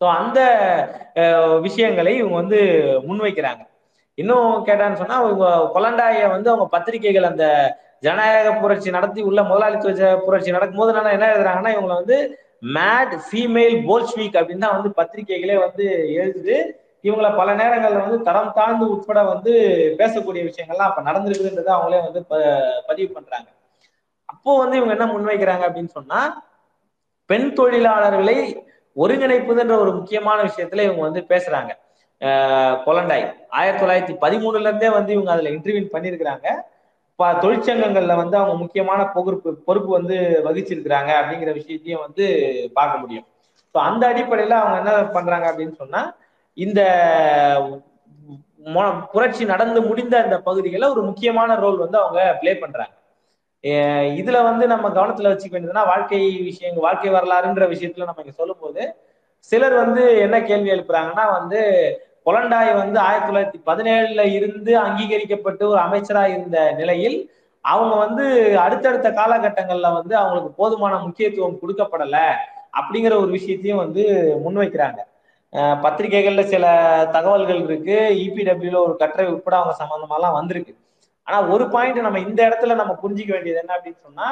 [0.00, 0.40] ஸோ அந்த
[1.66, 2.58] விஷயங்களை இவங்க வந்து
[3.08, 3.62] முன்வைக்கிறாங்க.
[4.18, 7.46] இன்னும் கேட்டான்னு சொன்னா இவங்க கொலண்டாய வந்து அவங்க பத்திரிகைகள் அந்த
[8.06, 12.18] ஜனநாயக புரட்சி நடத்தி உள்ள முதலாளித்துவ புரட்சி நடக்கும்போது என்ன என்ன எழுதுறாங்கன்னா இவங்களை வந்து
[12.76, 15.84] மேட் ஃபீமேல் போல்ஸ்வீக் அப்படின்னு தான் வந்து பத்திரிகைகளே வந்து
[16.22, 16.56] எழுதுது.
[17.04, 19.52] இவங்களை பல நேரங்கள்ல வந்து தரம் தாழ்ந்து உட்பட வந்து
[20.00, 22.20] பேசக்கூடிய விஷயங்கள்லாம் அப்ப நடந்திருக்குன்றது அவங்களே வந்து
[22.88, 23.48] பதிவு பண்றாங்க.
[24.48, 26.18] அப்போ வந்து இவங்க என்ன முன்வைக்கிறாங்க அப்படின்னு சொன்னா
[27.30, 28.36] பெண் தொழிலாளர்களை
[28.96, 31.72] ஒருங்கிணைப்புதுன்ற ஒரு முக்கியமான விஷயத்துல இவங்க வந்து பேசுறாங்க.
[32.86, 33.24] கொலண்டாய்.
[33.58, 36.46] ஆயிரத்தி தொள்ளாயிரத்தி பதிமூணுல இருந்தே வந்து இவங்க அதுல இன்டர்வியூ பண்ணியிருக்கிறாங்க
[37.42, 42.26] தொழிற்சங்கங்கள்ல வந்து அவங்க முக்கியமான பொறுப்பு பொறுப்பு வந்து வகிச்சிருக்கிறாங்க அப்படிங்கிற விஷயத்தையும் வந்து
[42.78, 43.26] பார்க்க முடியும்.
[43.74, 46.02] ஸோ அந்த அடிப்படையில அவங்க என்ன பண்றாங்க அப்படின்னு சொன்னா
[46.58, 46.80] இந்த
[49.12, 52.94] புரட்சி நடந்து முடிந்த அந்த பகுதிகளில் ஒரு முக்கியமான ரோல் வந்து அவங்க பிளே பண்றாங்க.
[54.18, 58.82] இதுல வந்து நம்ம கவனத்துல வச்சுக்க வேண்டியதுன்னா வாழ்க்கை விஷயங்கள் வாழ்க்கை வரலாறுன்ற விஷயத்துல நம்ம இங்க சொல்லும் போது
[59.38, 61.60] சிலர் வந்து என்ன கேள்வி எழுப்புறாங்கன்னா வந்து
[62.26, 67.18] கொலண்டாய் வந்து ஆயிரத்தி தொள்ளாயிரத்தி பதினேழுல இருந்து அங்கீகரிக்கப்பட்டு ஒரு அமைச்சரா இருந்த நிலையில்
[67.64, 68.24] அவங்க வந்து
[68.58, 72.18] அடுத்தடுத்த காலகட்டங்கள்ல வந்து அவங்களுக்கு போதுமான முக்கியத்துவம் கொடுக்கப்படல
[72.80, 74.02] அப்படிங்கிற ஒரு விஷயத்தையும் வந்து
[74.44, 75.00] முன்வைக்கிறாங்க.
[75.84, 76.64] பத்திரிகைகள்ல சில
[77.12, 77.96] தகவல்கள் இருக்கு.
[78.24, 80.72] இபிடபிள்யூல ஒரு கட்டுரை உட்பட அவங்க சம்பந்தமாலாம் வந்திருக்கு.
[81.28, 84.28] ஆனா ஒரு பாயிண்ட் நம்ம இந்த இடத்துல நம்ம புரிஞ்சிக்க வேண்டியது என்ன அப்படின்னு சொன்னா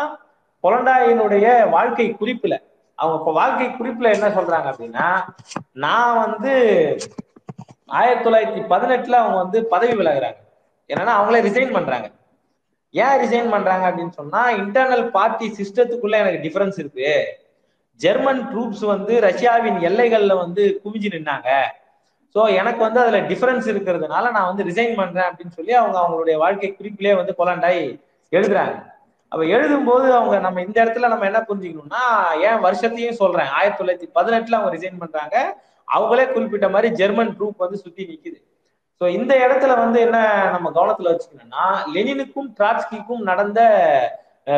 [0.63, 2.55] கொலண்டாயினுடைய வாழ்க்கை குறிப்புல.
[2.95, 5.09] அவங்க இப்ப வாழ்க்கை குறிப்புல என்ன சொல்றாங்க அப்படின்னா
[5.73, 6.53] நான் வந்து
[7.87, 10.41] ஆயிரத்தி தொள்ளாயிரத்தி பதினெட்டுல அவங்க வந்து பதவி விலகுறாங்க.
[10.89, 12.11] என்னன்னா அவங்களே ரிசைன் பண்றாங்க.
[12.91, 17.11] ஏன் ரிசைன் பண்றாங்க அப்படின்னு சொன்னா இன்டர்னல் பார்ட்டி சிஸ்டத்துக்குள்ள எனக்கு டிஃபரன்ஸ் இருக்கு.
[17.95, 21.51] ஜெர்மன் ட்ரூப்ஸ் வந்து ரஷ்யாவின் எல்லைகள்ல வந்து குவிஞ்சு நின்னாங்க.
[22.37, 26.69] ஸோ எனக்கு வந்து அதுல டிஃபரன்ஸ் இருக்கிறதுனால நான் வந்து ரிசைன் பண்றேன் அப்படின்னு சொல்லி அவங்க அவங்களுடைய வாழ்க்கை
[26.73, 27.81] குறிப்பிலே வந்து கொலாண்டாய்
[28.33, 28.75] எழுதுறாங்க.
[29.33, 32.03] அப்ப எழுதும்போது அவங்க நம்ம இந்த இடத்துல நம்ம என்ன புரிஞ்சுக்கணும்னா
[32.49, 33.49] ஏன் வருஷத்தையும் சொல்றேன்.
[33.59, 35.37] ஆயிரத்தி தொள்ளாயிரத்தி பதினெட்டுல அவங்க ரிசைன் பண்றாங்க.
[35.89, 38.39] அவங்களே குறிப்பிட்ட மாதிரி ஜெர்மன் ட்ரூப் வந்து சுத்தி நிக்குது.
[39.01, 40.19] ஸோ இந்த இடத்துல வந்து என்ன
[40.55, 41.65] நம்ம கவனத்துல வச்சுக்கணும்னா
[41.95, 43.61] லெனினுக்கும் டிராட்ஸ்கிக்கும் நடந்த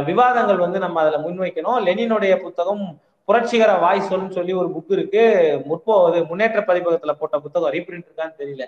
[0.08, 1.78] விவாதங்கள் வந்து நம்ம அதுல முன்வைக்கணும்.
[1.87, 2.85] லெனினுடைய புத்தகம்
[3.28, 5.25] புரட்சிகர வாய் சொல்னு சொல்லி ஒரு புக் இருக்கு.
[5.68, 8.66] முற்போ இது முன்னேற்ற பதிப்பகத்துல போட்ட புத்தகம் ரீப்ரிண்ட் இருக்கான்னு தெரியல.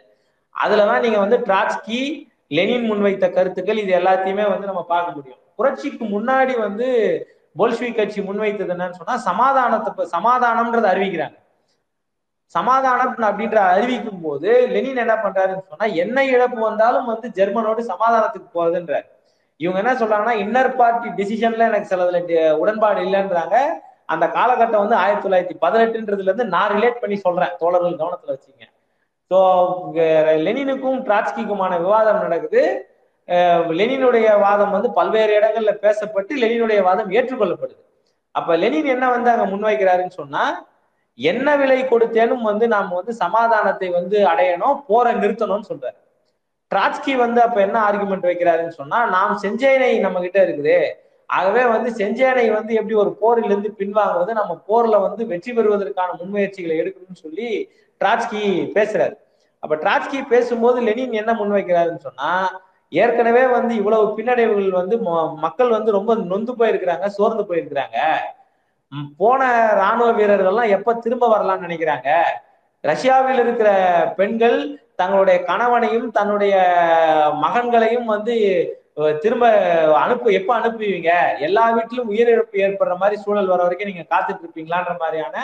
[0.54, 2.00] அதுலதான் நீங்க வந்து ட்ராட்ஸ்கி
[2.58, 5.40] லெனின் முன்வைத்த கருத்துக்கள் இது எல்லாத்தையுமே வந்து நம்ம பார்க்க முடியும்.
[5.58, 6.88] புரட்சிக்கு முன்னாடி வந்து
[7.56, 11.36] போல்ஷ்வி கட்சி முன்வைத்தது என்னன்னு சொன்னா சமாதானத்தை சமாதானம்ன்றதை அறிவிக்கிறாங்க.
[12.54, 19.06] சமாதானம் அப்படின்ற அறிவிக்கும் போது லெனின் என்ன பண்றாருன்னு சொன்னா என்ன இழப்பு வந்தாலும் வந்து ஜெர்மனோடு சமாதானத்துக்கு போறதுன்றார்
[19.60, 22.20] இவங்க என்ன சொல்றாங்கன்னா இன்னர் பார்ட்டி டிசிஷன்ல எனக்கு சிலதுல
[22.62, 23.56] உடன்பாடு இல்லைன்றாங்க.
[24.12, 27.52] அந்த காலகட்டம் வந்து ஆயிரத்தி தொள்ளாயிரத்தி பதினெட்டுன்றதுல இருந்து நான் ரிலேட் பண்ணி சொல்றேன்.
[27.62, 28.64] தோழர்கள் கவனத்துல வச்சுங்க.
[29.30, 29.38] ஸோ
[30.46, 32.62] லெனினுக்கும் டிராட்ஸ்கிக்குமான விவாதம் நடக்குது.
[33.78, 37.80] லெனினுடைய வாதம் வந்து பல்வேறு இடங்கள்ல பேசப்பட்டு லெனினுடைய வாதம் ஏற்றுக்கொள்ளப்படுது.
[38.38, 40.44] அப்ப லெனின் என்ன வந்து அங்க முன்வைக்கிறாருன்னு சொன்னா
[41.18, 45.98] என்ன விலை கொடுத்தேனும் வந்து நாம வந்து சமாதானத்தை வந்து அடையணும் போரை நிறுத்தணும்னு சொல்றாரு.
[46.70, 50.76] டிராட்ஸ்கி வந்து அப்ப என்ன ஆர்குமெண்ட் வைக்கிறாருன்னு சொன்னா நாம் செஞ்சேனை நம்ம கிட்ட இருக்குது.
[51.36, 56.76] ஆகவே வந்து செஞ்சேனை வந்து எப்படி ஒரு போரில் இருந்து பின்வாங்குவது நம்ம போர்ல வந்து வெற்றி பெறுவதற்கான முன்முயற்சிகளை
[56.82, 57.48] எடுக்கணும்னு சொல்லி
[58.00, 58.42] ட்ராட்ஸ்கி
[58.76, 59.14] பேசுறாரு.
[59.62, 62.30] அப்ப ட்ராட்ஸ்கி பேசும்போது லெனின் என்ன முன்வைக்கிறாருன்னு சொன்னா
[62.92, 64.94] ஏற்கனவே வந்து இவ்வளவு பின்னடைவுகள் வந்து
[65.44, 67.98] மக்கள் வந்து ரொம்ப நொந்து போயிருக்கிறாங்க சோர்ந்து போயிருக்கிறாங்க.
[69.20, 69.40] போன
[69.80, 72.08] ராணுவ வீரர்கள்லாம் எப்ப திரும்ப வரலாம்னு நினைக்கிறாங்க?
[72.84, 73.70] ரஷ்யாவில் இருக்கிற
[74.18, 74.58] பெண்கள்
[75.00, 76.54] தங்களுடைய கணவனையும் தன்னுடைய
[77.44, 78.36] மகன்களையும் வந்து
[79.22, 79.46] திரும்ப
[79.94, 81.10] அனுப்பு எப்ப அனுப்புவீங்க?
[81.38, 85.36] எல்லா வீட்டிலும் உயிரிழப்பு ஏற்படுற மாதிரி சூழல் வர வரைக்கும் நீங்க காத்துட்டு இருப்பீங்களான்ற மாதிரியான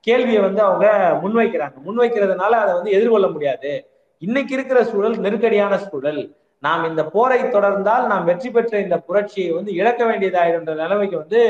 [0.00, 0.86] கேள்வியை வந்து அவங்க
[1.22, 1.76] முன்வைக்கிறாங்க.
[1.86, 3.72] முன்வைக்கிறதுனால அதை வந்து எதிர்கொள்ள முடியாது.
[4.18, 6.22] இன்னைக்கு இருக்கிற சூழல் நெருக்கடியான சூழல்.
[6.58, 11.40] நாம் இந்த போரை தொடர்ந்தால் நாம் வெற்றி பெற்ற இந்த புரட்சியை வந்து இழக்க வேண்டியதாயிடுன்ற நிலைமைக்கு வந்து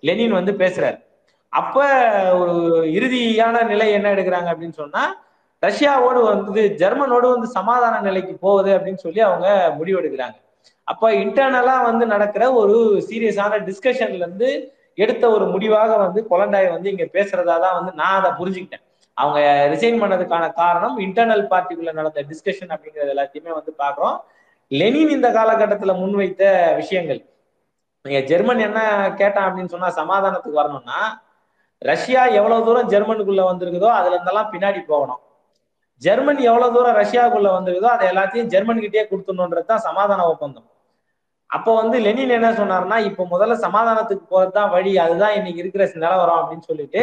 [0.00, 0.98] லெனின் வந்து பேசுறாரு.
[1.48, 1.86] அப்ப
[2.38, 2.54] ஒரு
[2.98, 5.02] இறுதியான நிலை என்ன எடுக்கிறாங்க அப்படின்னு சொன்னா
[5.62, 10.36] ரஷ்யாவோடு வந்து ஜெர்மனோடு வந்து சமாதான நிலைக்கு போகுது அப்படின்னு சொல்லி அவங்க முடிவெடுக்கிறாங்க.
[10.88, 12.76] அப்ப இன்டர்னலா வந்து நடக்கிற ஒரு
[13.08, 14.48] சீரியஸான டிஸ்கஷன்ல இருந்து
[15.02, 18.84] எடுத்த ஒரு முடிவாக வந்து கொலண்டாய் வந்து இங்க பேசுறதா தான் வந்து நான் அதை புரிஞ்சுக்கிட்டேன்.
[19.16, 19.40] அவங்க
[19.72, 24.16] ரிசைன் பண்ணதுக்கான காரணம் இன்டர்னல் பார்ட்டிக்குள்ள நடந்த டிஸ்கஷன் அப்படிங்கிறது எல்லாத்தையுமே வந்து பாக்குறோம்
[24.70, 26.42] லெனின் இந்த காலகட்டத்துல முன்வைத்த
[26.80, 27.20] விஷயங்கள்.
[28.04, 28.80] நீங்க ஜெர்மன் என்ன
[29.20, 31.00] கேட்டான் அப்படின்னு சொன்னா சமாதானத்துக்கு வரணும்னா
[31.82, 35.22] ரஷ்யா எவ்வளவு தூரம் ஜெர்மனுக்குள்ள வந்திருக்குதோ அதுல இருந்தெல்லாம் பின்னாடி போகணும்.
[36.04, 40.66] ஜெர்மன் எவ்வளவு தூரம் ரஷ்யாவுக்குள்ள வந்திருக்குதோ அதை எல்லாத்தையும் ஜெர்மன் கிட்டே கொடுத்துடணுன்றது தான் சமாதான ஒப்பந்தம்.
[41.50, 46.68] அப்போ வந்து லெனின் என்ன சொன்னார்னா இப்ப முதல்ல சமாதானத்துக்கு போறதுதான் வழி அதுதான் இன்னைக்கு இருக்கிற நிலவரம் அப்படின்னு
[46.70, 47.02] சொல்லிட்டு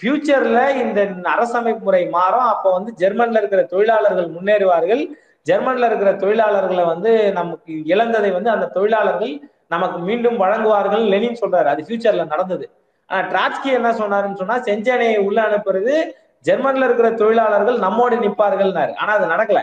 [0.00, 1.00] ஃபியூச்சர்ல இந்த
[1.34, 2.48] அரசமைப்பு முறை மாறும்.
[2.52, 5.02] அப்போ வந்து ஜெர்மன்ல இருக்கிற தொழிலாளர்கள் முன்னேறுவார்கள்.
[5.46, 9.34] ஜெர்மன்ல இருக்கிற தொழிலாளர்களை வந்து நமக்கு இழந்ததை வந்து அந்த தொழிலாளர்கள்
[9.74, 11.04] நமக்கு மீண்டும் வழங்குவார்கள்.
[11.12, 12.66] லெனின் சொல்றாரு அது ஃபியூச்சர்ல நடந்தது.
[13.10, 15.94] ஆனா டிராட்ஸ்கி என்ன சொன்னாருன்னு சொன்னா செஞ்சேனையை உள்ள அனுப்புறது
[16.44, 18.92] ஜெர்மன்ல இருக்கிற தொழிலாளர்கள் நம்மோடு நிற்பார்கள்னாரு.
[19.02, 19.60] ஆனா அது நடக்கல.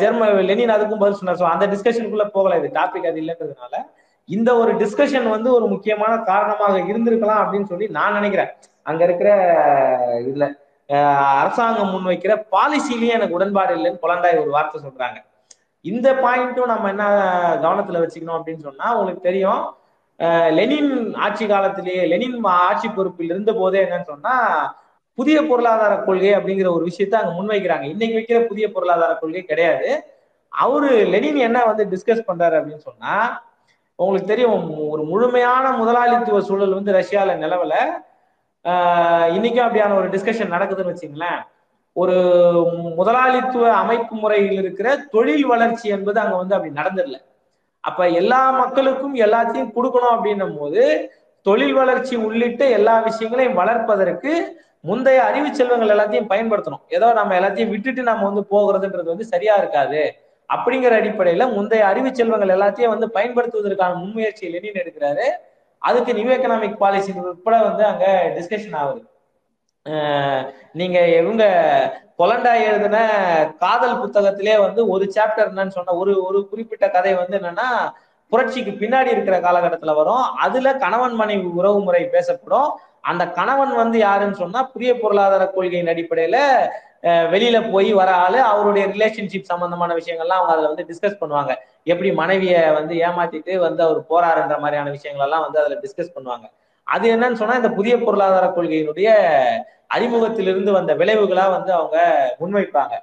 [0.00, 1.52] ஜெர்மன் லெனின் அதுக்கும் பதில் சொன்னார்.
[1.54, 2.58] அந்த டிஸ்கஷனுக்குள்ள போகல.
[2.60, 3.82] இது டாபிக் அது இல்லைன்றதுனால
[4.36, 8.50] இந்த ஒரு டிஸ்கஷன் வந்து ஒரு முக்கியமான காரணமாக இருந்திருக்கலாம் அப்படின்னு சொல்லி நான் நினைக்கிறேன்.
[8.82, 9.30] அங்க இருக்கிற
[10.26, 10.46] இதுல
[11.40, 15.18] அரசாங்கம் முன்வைக்கிற பாலிசிலயும் எனக்கு உடன்பாடு இல்லைன்னு குழந்தாய் ஒரு வார்த்தை சொல்றாங்க.
[15.84, 17.04] இந்த பாயிண்ட்டும் நம்ம என்ன
[17.64, 19.62] கவனத்துல வச்சுக்கணும் அப்படின்னு சொன்னா உங்களுக்கு தெரியும்.
[20.58, 20.92] லெனின்
[21.24, 24.34] ஆட்சி காலத்திலேயே லெனின் ஆட்சி பொறுப்பில் இருந்த போதே என்னன்னு சொன்னா
[25.18, 27.86] புதிய பொருளாதார கொள்கை அப்படிங்கிற ஒரு விஷயத்த அங்க முன்வைக்கிறாங்க.
[27.94, 29.90] இன்னைக்கு வைக்கிற புதிய பொருளாதார கொள்கை கிடையாது.
[30.52, 33.14] அவரு லெனின் என்ன வந்து டிஸ்கஸ் பண்றாரு அப்படின்னு சொன்னா
[33.98, 37.74] உங்களுக்கு தெரியும் ஒரு முழுமையான முதலாளித்துவ சூழல் வந்து ரஷ்யால நிலவல.
[39.36, 41.40] இன்னைக்கும் அப்படியான ஒரு டிஸ்கஷன் நடக்குதுன்னு வச்சுங்களேன்.
[41.96, 42.16] ஒரு
[42.98, 47.18] முதலாளித்துவ அமைப்பு முறையில் இருக்கிற தொழில் வளர்ச்சி என்பது அங்க வந்து அப்படி நடந்துடல.
[47.84, 50.84] அப்ப எல்லா மக்களுக்கும் எல்லாத்தையும் கொடுக்கணும் அப்படின்னும் போது
[51.46, 54.32] தொழில் வளர்ச்சி உள்ளிட்ட எல்லா விஷயங்களையும் வளர்ப்பதற்கு
[54.84, 56.82] முந்தைய அறிவு செல்வங்கள் எல்லாத்தையும் பயன்படுத்தணும்.
[56.96, 60.02] ஏதோ நம்ம எல்லாத்தையும் விட்டுட்டு நம்ம வந்து போகிறதுன்றது வந்து சரியா இருக்காது.
[60.50, 65.26] அப்படிங்கிற அடிப்படையில முந்தைய அறிவு செல்வங்கள் எல்லாத்தையும் வந்து பயன்படுத்துவதற்கான முன்முயற்சியை லெனின் எடுக்கிறாரு.
[65.82, 69.02] அதுக்கு நியூ எக்கனாமிக் பாலிசி உட்பட வந்து அங்க டிஸ்கஷன் ஆகுது.
[70.72, 71.44] நீங்க இவங்க
[72.20, 72.98] கொலண்டா எழுதின
[73.58, 77.68] காதல் புத்தகத்திலே வந்து ஒரு சாப்டர் என்னன்னு சொன்ன ஒரு ஒரு குறிப்பிட்ட கதை வந்து என்னன்னா
[78.32, 80.24] புரட்சிக்கு பின்னாடி இருக்கிற காலகட்டத்துல வரும்.
[80.46, 82.70] அதுல கணவன் மனைவி உறவு முறை பேசப்படும்.
[83.04, 86.38] அந்த கணவன் வந்து யாருன்னு சொன்னா புதிய பொருளாதார கொள்கையின் அடிப்படையில
[87.32, 91.52] வெளியில போய் வர ஆளு அவருடைய ரிலேஷன்ஷிப் சம்பந்தமான விஷயங்கள்லாம் அவங்க அதுல வந்து டிஸ்கஸ் பண்ணுவாங்க.
[91.92, 96.46] எப்படி மனைவிய வந்து ஏமாத்திட்டு வந்து அவர் போறாருன்ற மாதிரியான விஷயங்கள் எல்லாம் வந்து அதுல டிஸ்கஸ் பண்ணுவாங்க.
[96.86, 99.08] அது என்னன்னு சொன்னா இந்த புதிய பொருளாதார கொள்கையினுடைய
[99.96, 101.98] அறிமுகத்திலிருந்து வந்த விளைவுகளா வந்து அவங்க
[102.40, 102.94] முன்வைப்பாங்க.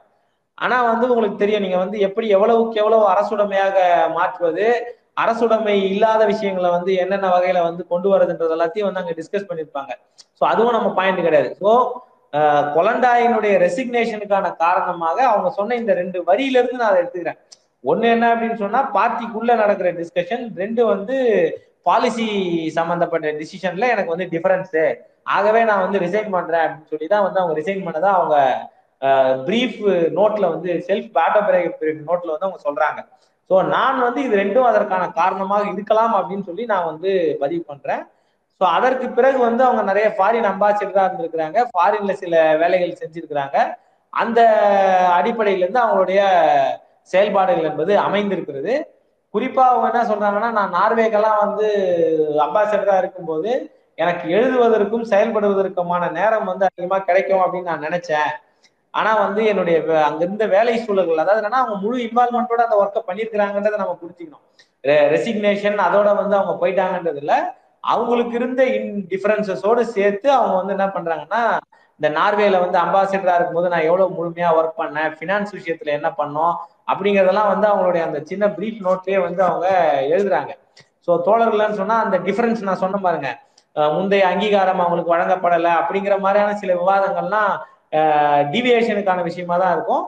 [0.57, 3.77] ஆனா வந்து உங்களுக்கு தெரியும் நீங்க வந்து எப்படி எவ்வளவுக்கு எவ்வளவு அரசுடைமையாக
[4.17, 4.67] மாற்றுவது
[5.17, 9.91] அரசுடைமை இல்லாத விஷயங்களை வந்து என்னென்ன வகையில வந்து கொண்டு வரதுன்றது எல்லாத்தையும் வந்து அங்க டிஸ்கஸ் பண்ணிருப்பாங்க
[10.39, 11.49] ஸோ அதுவும் நம்ம பாயிண்ட் கிடையாது.
[11.61, 11.69] ஸோ
[12.77, 17.39] கொலண்டாயினுடைய ரெசிக்னேஷனுக்கான காரணமாக அவங்க சொன்ன இந்த ரெண்டு வரியில இருந்து நான் அதை எடுத்துக்கிறேன்.
[17.91, 21.17] ஒண்ணு என்ன அப்படின்னு சொன்னா பார்ட்டிக்குள்ள நடக்கிற டிஸ்கஷன் ரெண்டு வந்து
[21.87, 22.27] பாலிசி
[22.77, 24.77] சம்பந்தப்பட்ட டிசிஷன்ல எனக்கு வந்து டிஃபரன்ஸ்
[25.35, 28.37] ஆகவே நான் வந்து ரிசைன் பண்றேன் அப்படின்னு சொல்லி தான் வந்து அவங்க ரிசைன் பண்ணதா அவங்க
[29.47, 29.79] பிரீஃப்
[30.17, 32.99] நோட்ல வந்து செல்ஃப் ஆட்டோபயோகிராபி நோட்ல வந்து அவங்க சொல்றாங்க.
[33.49, 38.01] ஸோ நான் வந்து இது ரெண்டும் அதற்கான காரணமாக இருக்கலாம் அப்படின்னு சொல்லி நான் வந்து பதிவு பண்றேன்.
[38.61, 41.59] ஸோ அதற்கு பிறகு வந்து அவங்க நிறைய ஃபாரின் அம்பாசிடரா இருந்திருக்கிறாங்க.
[41.71, 43.57] ஃபாரின்ல சில வேலைகள் செஞ்சிருக்கிறாங்க.
[44.13, 44.39] அந்த
[45.19, 46.21] அடிப்படையிலேருந்து அவங்களுடைய
[47.13, 48.73] செயல்பாடுகள் என்பது அமைந்திருக்கிறது.
[49.33, 51.67] குறிப்பா அவங்க என்ன சொல்றாங்கன்னா நான் நார்வேக்கெல்லாம் வந்து
[52.45, 53.51] அம்பாசிடரா இருக்கும்போது
[54.03, 58.31] எனக்கு எழுதுவதற்கும் செயல்படுவதற்குமான நேரம் வந்து அதிகமா கிடைக்கும் அப்படின்னு நான் நினைச்சேன்.
[58.95, 59.77] ஆனா வந்து என்னுடைய
[60.07, 64.43] அங்க இருந்த வேலை சூழல்கள் அதாவது என்னன்னா அவங்க முழு இன்வால்மெண்டோட அந்த ஒர்க்கை பண்ணியிருக்கிறாங்கன்றதை நம்ம புரிஞ்சுக்கணும்.
[65.13, 67.35] ரெசிக்னேஷன் அதோட வந்து அவங்க போயிட்டாங்கன்றதுல
[67.83, 71.41] அவங்களுக்கு இருந்த இன் டிஃபரன்சஸோடு சேர்த்து அவங்க வந்து என்ன பண்றாங்கன்னா
[71.99, 76.53] இந்த நார்வேல வந்து அம்பாசிடரா இருக்கும்போது நான் எவ்வளவு முழுமையா ஒர்க் பண்ணேன் பினான்ஸ் விஷயத்துல என்ன பண்ணோம்
[76.91, 79.67] அப்படிங்கறதெல்லாம் வந்து அவங்களுடைய அந்த சின்ன பிரீஃப் நோட்லயே வந்து அவங்க
[80.15, 80.51] எழுதுறாங்க.
[81.05, 83.29] ஸோ தோழர்கள்னு சொன்னா அந்த டிஃபரன்ஸ் நான் சொன்ன பாருங்க.
[83.95, 87.53] முந்தைய அங்கீகாரம் அவங்களுக்கு வழங்கப்படலை அப்படிங்கிற மாதிரியான சில விவாதங்கள்லாம்
[88.53, 90.03] டிவியேஷனுக்கான விஷயமா தான் இருக்கும்.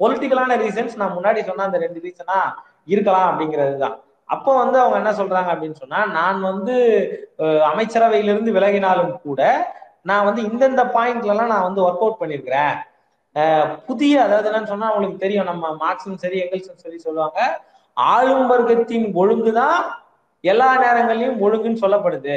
[0.00, 2.38] பொலிட்டிக்கலான ரீசன்ஸ் நான் முன்னாடி சொன்ன அந்த ரெண்டு ரீசனா
[2.94, 3.96] இருக்கலாம் அப்படிங்கிறது தான்.
[4.28, 6.74] அப்போ வந்து அவங்க என்ன சொல்றாங்க அப்படின்னு சொன்னா நான் வந்து
[7.70, 9.42] அமைச்சரவையிலிருந்து விலகினாலும் கூட
[10.10, 12.74] நான் வந்து இந்தந்த பாயிண்ட்லலாம் நான் வந்து ஒர்க் அவுட் பண்ணியிருக்கிறேன்
[13.88, 17.38] புதிய அதாவது என்னன்னு சொன்னா அவங்களுக்கு தெரியும் நம்ம மார்க்ஸும் சரி எங்கல்ஸும் சரி சொல்லுவாங்க
[17.96, 19.80] ஆளும் வர்க்கத்தின் ஒழுங்குதான்
[20.44, 22.36] எல்லா நேரங்களையும் ஒழுங்குன்னு சொல்லப்படுது.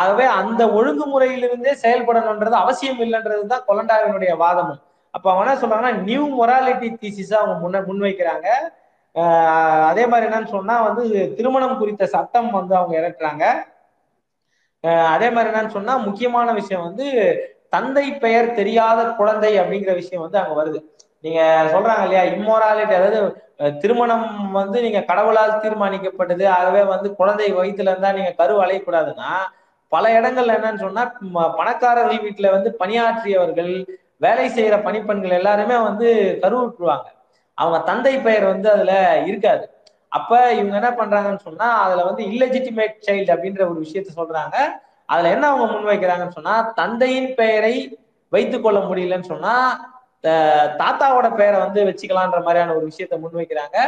[0.00, 4.80] ஆகவே அந்த ஒழுங்குமுறையிலிருந்தே செயல்படணுன்றது அவசியம் இல்லைன்றது தான் கொலண்டாவினுடைய வாதமும்.
[5.14, 8.48] அப்ப அவன் என்ன சொல்றாங்கன்னா நியூ மொராலிட்டி தீசிஸா அவங்க முன்ன முன்வைக்கிறாங்க.
[9.90, 11.02] அதே மாதிரி என்னன்னு சொன்னா வந்து
[11.38, 13.44] திருமணம் குறித்த சட்டம் வந்து அவங்க இறக்குறாங்க.
[15.14, 17.06] அதே மாதிரி என்னன்னு சொன்னா முக்கியமான விஷயம் வந்து
[17.74, 20.78] தந்தை பெயர் தெரியாத குழந்தை அப்படிங்கிற விஷயம் வந்து அங்க வருது.
[21.24, 21.40] நீங்க
[21.74, 23.20] சொல்றாங்க இல்லையா இம்மோராலிட்டி அதாவது
[23.82, 24.26] திருமணம்
[24.60, 26.44] வந்து நீங்க கடவுளால் தீர்மானிக்கப்பட்டது.
[26.56, 29.30] ஆகவே வந்து குழந்தை வயிற்றுல இருந்தா நீங்க கரு அலையக்கூடாதுன்னா
[29.94, 31.02] பல இடங்கள்ல என்னன்னு சொன்னா
[31.58, 33.72] பணக்காரர்கள் வீட்டுல வந்து பணியாற்றியவர்கள்
[34.24, 36.08] வேலை செய்யற பணிப்பெண்கள் எல்லாருமே வந்து
[36.42, 37.08] கருவுற்றுவாங்க
[37.58, 38.92] அவங்க தந்தை பெயர் வந்து அதுல
[39.30, 39.64] இருக்காது.
[40.18, 44.56] அப்ப இவங்க என்ன பண்றாங்கன்னு சொன்னா அதுல வந்து இல்லெஜிட்டிமேட் சைல்டு அப்படின்ற ஒரு விஷயத்த சொல்றாங்க.
[45.12, 47.74] அதுல என்ன அவங்க முன்வைக்கிறாங்கன்னு சொன்னா தந்தையின் பெயரை
[48.32, 49.54] வைத்து கொள்ள முடியலன்னு சொன்னா
[50.80, 53.78] தாத்தாவோட பெயரை வந்து வச்சுக்கலான்ற மாதிரியான ஒரு விஷயத்த முன்வைக்கிறாங்க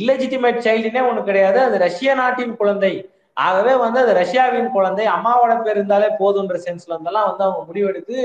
[0.00, 1.58] இல்லெஜிட்டிமேட் சைல்டுனே ஒண்ணு கிடையாது.
[1.66, 2.94] அது ரஷ்ய நாட்டின் குழந்தை.
[3.36, 8.18] ஆகவே வந்து அது ரஷ்யாவின் குழந்தை அம்மாவோட பேர் இருந்தாலே போதுன்ற சென்ஸ்ல இருந்தெல்லாம் வந்து அவங்க முடிவெடுத்து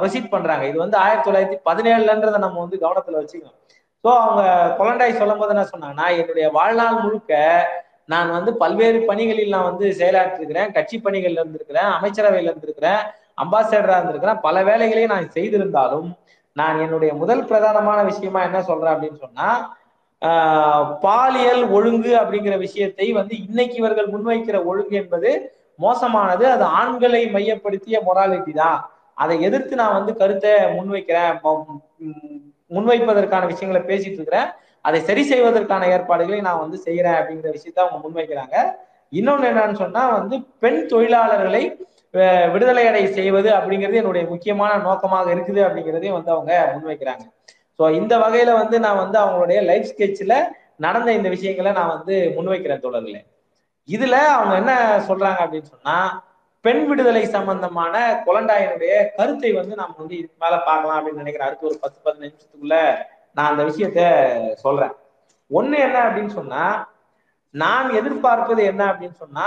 [0.00, 0.64] ப்ரொசீட் பண்றாங்க.
[0.70, 3.56] இது வந்து ஆயிரத்தி தொள்ளாயிரத்தி பதினேழுலன்றதை நம்ம வந்து கவனத்துல வச்சுக்கணும்.
[4.04, 4.42] ஸோ அவங்க
[4.78, 7.32] குழந்தாய் சொல்லும் போது என்ன சொன்னாங்கன்னா என்னுடைய வாழ்நாள் முழுக்க
[8.12, 10.70] நான் வந்து பல்வேறு பணிகளில் நான் வந்து செயலாற்றிருக்கிறேன்.
[10.76, 13.02] கட்சி பணிகள்ல இருந்திருக்கிறேன் அமைச்சரவையில இருந்திருக்கிறேன்
[13.42, 14.40] அம்பாசடரா இருந்திருக்கிறேன்.
[14.46, 16.08] பல வேலைகளையும் நான் செய்திருந்தாலும்
[16.56, 19.48] நான் என்னுடைய முதல் பிரதானமான விஷயமா என்ன சொல்றேன் அப்படின்னு சொன்னா
[21.04, 25.30] பாலியல் ஒழுங்கு அப்படிங்கிற விஷயத்தை வந்து இன்னைக்கு இவர்கள் முன்வைக்கிற ஒழுங்கு என்பது
[25.84, 26.44] மோசமானது.
[26.54, 28.80] அது ஆண்களை மையப்படுத்திய மொராலிட்டி தான்.
[29.22, 31.34] அதை எதிர்த்து நான் வந்து கருத்தை முன்வைக்கிறேன்.
[32.76, 34.50] முன்வைப்பதற்கான விஷயங்களை பேசிட்டு இருக்கிறேன்.
[34.88, 38.56] அதை சரி செய்வதற்கான ஏற்பாடுகளை நான் வந்து செய்யறேன் அப்படிங்கிற விஷயத்த அவங்க முன்வைக்கிறாங்க.
[39.18, 41.62] இன்னொன்னு என்னன்னு சொன்னா வந்து பெண் தொழிலாளர்களை
[42.52, 47.24] விடுதலை அடை செய்வது அப்படிங்கிறது என்னுடைய முக்கியமான நோக்கமாக இருக்குது அப்படிங்கிறதையும் வந்து அவங்க முன்வைக்கிறாங்க.
[47.80, 50.34] ஸோ இந்த வகையில வந்து நான் வந்து அவங்களுடைய லைஃப் ஸ்கெட்சில்
[50.78, 53.20] நடந்த இந்த விஷயங்களை நான் வந்து முன்வைக்கிறேன் தொடர்களே
[53.88, 54.72] இதுல அவங்க என்ன
[55.08, 55.94] சொல்றாங்க அப்படின்னு சொன்னா
[56.64, 57.94] பெண் விடுதலை சம்பந்தமான
[58.26, 62.76] குழந்தாயினுடைய கருத்தை வந்து நம்ம வந்து இதுக்கு மேல பார்க்கலாம் அப்படின்னு நினைக்கிறேன் அடுத்து ஒரு பத்து பதினஞ்சு நிமிஷத்துக்குள்ள
[63.36, 64.00] நான் அந்த விஷயத்த
[64.64, 64.94] சொல்றேன்.
[65.50, 66.64] ஒண்ணு என்ன அப்படின்னு சொன்னா
[67.54, 69.46] நான் எதிர்பார்ப்பது என்ன அப்படின்னு சொன்னா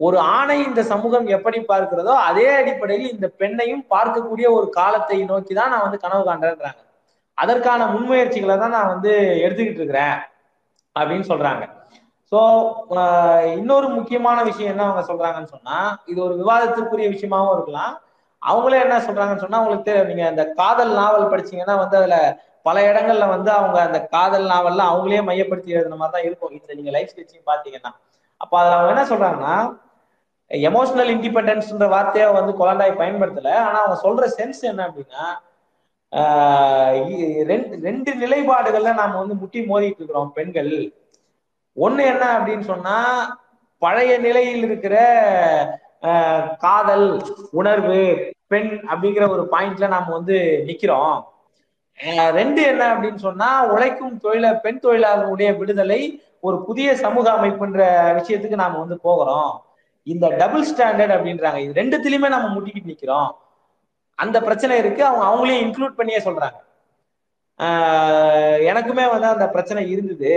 [0.00, 5.72] ஒரு ஆணை இந்த சமூகம் எப்படி பார்க்கிறதோ அதே அடிப்படையில் இந்த பெண்ணையும் பார்க்கக்கூடிய ஒரு காலத்தை நோக்கி தான்
[5.74, 6.80] நான் வந்து கனவு காண்றேன்றாங்க.
[7.38, 9.12] அதற்கான முன்முயற்சிகளை தான் நான் வந்து
[9.44, 10.18] எடுத்துக்கிட்டு இருக்கிறேன்
[10.96, 11.64] அப்படின்னு சொல்றாங்க.
[12.32, 12.38] ஸோ
[13.58, 15.78] இன்னொரு முக்கியமான விஷயம் என்ன அவங்க சொல்றாங்கன்னு சொன்னா
[16.10, 17.92] இது ஒரு விவாதத்திற்குரிய விஷயமாவும் இருக்கலாம்.
[18.42, 22.16] அவங்களே என்ன சொல்றாங்கன்னு சொன்னா உங்களுக்கு நீங்க அந்த காதல் நாவல் படிச்சீங்கன்னா வந்து அதுல
[22.68, 26.52] பல இடங்கள்ல வந்து அவங்க அந்த காதல் நாவல்ல அவங்களே மையப்படுத்தி எழுதுன மாதிரி தான் இருக்கும்.
[26.56, 27.92] இதுல நீங்க லைஃப் ஸ்கெட்சிங் பாத்தீங்கன்னா
[28.40, 29.56] அப்ப அதுல அவங்க என்ன சொல்றாங்கன்னா
[30.50, 33.50] எமோஷனல் இண்டிபெண்டன்ஸ்ன்ற வார்த்தையை வந்து குழந்தாய் பயன்படுத்தல.
[33.66, 35.24] ஆனா அவங்க சொல்ற சென்ஸ் என்ன அப்படின்னா
[37.50, 40.74] ரெண்டு ரெண்டு நிலைப்பாடுகள்ல நாம வந்து முட்டி மோதிட்டு இருக்கிறோம் பெண்கள்.
[41.76, 42.96] ஒண்ணு என்ன அப்படின்னு சொன்னா
[43.78, 44.94] பழைய நிலையில் இருக்கிற
[46.64, 47.08] காதல்
[47.50, 48.00] உணர்வு
[48.46, 51.16] பெண் அப்படிங்கிற ஒரு பாயிண்ட்ல நாம வந்து நிக்கிறோம்.
[52.38, 56.00] ரெண்டு என்ன அப்படின்னு சொன்னா உழைக்கும் தொழில பெண் தொழிலாளர்களுடைய விடுதலை
[56.40, 57.80] ஒரு புதிய சமூக அமைப்புன்ற
[58.18, 59.52] விஷயத்துக்கு நாம வந்து போகிறோம்.
[60.02, 61.60] இந்த டபுள் ஸ்டாண்டர்ட் அப்படின்றாங்க.
[61.64, 63.30] இது ரெண்டுத்திலயுமே நம்ம முட்டிக்கிட்டு நிக்கிறோம்.
[64.18, 65.02] அந்த பிரச்சனை இருக்கு.
[65.08, 66.58] அவங்க அவங்களையும் இன்க்ளூட் பண்ணியே சொல்றாங்க.
[68.70, 70.34] எனக்குமே வந்து அந்த பிரச்சனை இருந்தது.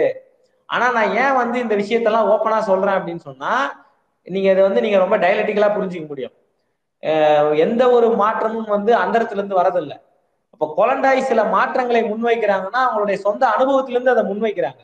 [0.70, 3.52] ஆனா நான் ஏன் வந்து இந்த விஷயத்தெல்லாம் ஓப்பனா சொல்றேன் அப்படின்னு சொன்னா
[4.28, 6.36] நீங்க இதை வந்து நீங்க ரொம்ப டைலட்டிக்கலா புரிஞ்சுக்க முடியும்.
[7.66, 9.98] எந்த ஒரு மாற்றமும் வந்து அந்தரத்துல இருந்து வரதில்லை.
[10.54, 14.82] அப்ப குழந்தாய் சில மாற்றங்களை முன்வைக்கிறாங்கன்னா அவங்களுடைய சொந்த அனுபவத்திலிருந்து அதை முன்வைக்கிறாங்க.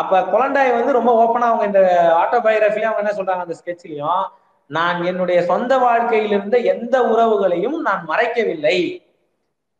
[0.00, 1.80] அப்ப குழந்தாய் வந்து ரொம்ப ஓப்பனா அவங்க இந்த
[2.22, 4.22] ஆட்டோபயோகிராஃபிலையும் அவங்க என்ன சொல்றாங்க அந்த ஸ்கெட்ச்லயும்
[4.70, 9.02] நான் என்னுடைய சொந்த வாழ்க்கையில் இருந்த எந்த உறவுகளையும் நான் மறைக்கவில்லை.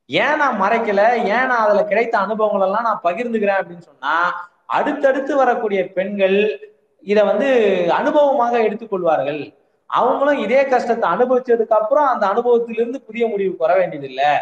[0.06, 1.14] ஏன் நான் மறைக்கல?
[1.14, 4.14] ஏன் நான் அதுல கிடைத்த அனுபவங்கள் எல்லாம் நான் பகிர்ந்துக்கிறேன் அப்படின்னு சொன்னா
[4.66, 6.38] அடுத்தடுத்து வரக்கூடிய பெண்கள்
[7.02, 7.48] இதை வந்து
[7.88, 9.54] அனுபவமாக எடுத்துக்கொள்வார்கள்
[9.86, 14.32] அவங்களும் இதே கஷ்டத்தை அனுபவிச்சதுக்கு அப்புறம் அந்த அனுபவத்திலிருந்து புதிய முடிவுக்கு வர வேண்டியதில்லை.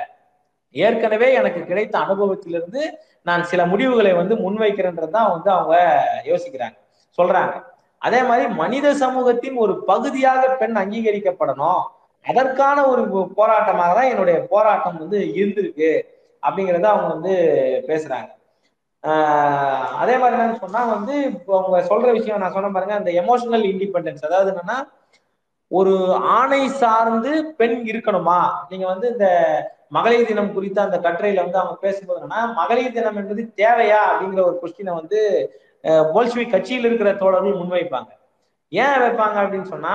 [0.71, 2.83] ஏற்கனவே எனக்கு கிடைத்த அனுபவத்திலிருந்து
[3.23, 5.79] நான் சில முடிவுகளை வந்து முன்வைக்கிறேன்றதான் வந்து அவங்க
[6.25, 6.79] யோசிக்கிறாங்க.
[7.17, 7.63] சொல்றாங்க.
[7.99, 11.83] அதே மாதிரி மனித சமூகத்தின் ஒரு பகுதியாக பெண் அங்கீகரிக்கப்படணும்.
[12.25, 13.03] அதற்கான ஒரு
[13.37, 15.91] போராட்டமாக தான் என்னுடைய போராட்டம் வந்து இருந்திருக்கு
[16.43, 17.35] அப்படிங்கிறத அவங்க வந்து
[17.87, 18.29] பேசுறாங்க.
[19.05, 23.65] ஆஹ் அதே மாதிரி என்னன்னு சொன்னா வந்து இப்போ அவங்க சொல்ற விஷயம் நான் சொன்ன பாருங்க அந்த எமோஷனல்
[23.65, 24.79] இண்டிபெண்டன்ஸ் அதாவது என்னன்னா
[25.71, 28.39] ஒரு ஆணை சார்ந்து பெண் இருக்கணுமா?
[28.69, 29.27] நீங்க வந்து இந்த
[29.89, 34.59] மகளிர் தினம் குறித்த அந்த கட்டுரையில வந்து அவங்க பேசும்போது என்னன்னா மகளிர் தினம் என்பது தேவையா அப்படிங்கிற ஒரு
[34.63, 35.21] கொஸ்டினை வந்து
[35.83, 38.09] போல்ஸ்வி கட்சியில் இருக்கிற தோழர்கள் முன்வைப்பாங்க.
[38.69, 39.95] ஏன் வைப்பாங்க அப்படின்னு சொன்னா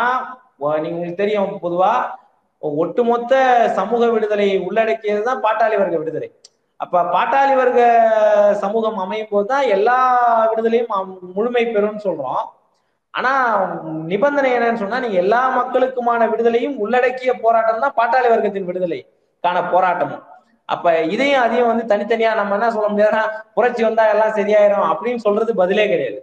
[0.58, 1.94] ஒ- நீங்க உங்களுக்கு தெரியும் பொதுவா
[2.60, 6.36] ஒட்டுமொத்த சமூக விடுதலையை உள்ளடக்கியது தான் பாட்டாளி வர்க்க விடுதலை.
[6.78, 12.46] அப்ப பாட்டாளி வர்க்க சமூகம் அமையும் போதுதான் எல்லா விடுதலையும் அம்- முழுமை பெறும்னு சொல்றோம்.
[13.12, 20.24] ஆனா நிபந்தனை என்னன்னு சொன்னா நீங்க எல்லா மக்களுக்குமான விடுதலையும் உள்ளடக்கிய போராட்டம் தான் பாட்டாளி வர்க்கத்தின் விடுதலைக்கான போராட்டமும்.
[20.70, 23.24] அப்ப இதையும் அதையும் வந்து தனித்தனியா நம்ம என்ன சொல்ல முடியாதுன்னா
[23.56, 26.20] புரட்சி வந்தா எல்லாம் சரியாயிரும் அப்படின்னு சொல்றது பதிலே கிடையாது.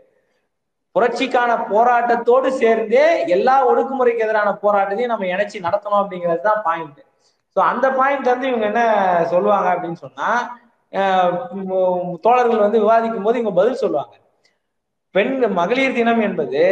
[0.95, 3.05] புரட்சிக்கான போராட்டத்தோடு சேர்ந்தே
[3.37, 7.01] எல்லா ஒடுக்குமுறைக்கு எதிரான போராட்டத்தையும் நம்ம இணைச்சி நடத்தணும் அப்படிங்கிறது தான் பாயிண்ட்
[7.57, 8.83] ஸோ அந்த பாயிண்ட் வந்து இவங்க என்ன
[9.33, 10.31] சொல்லுவாங்க அப்படின்னு சொன்னா
[12.25, 14.15] தோழர்கள் வந்து விவாதிக்கும் போது இவங்க பதில் சொல்லுவாங்க.
[15.15, 16.63] பெண் மகளிர் தினம் என்பது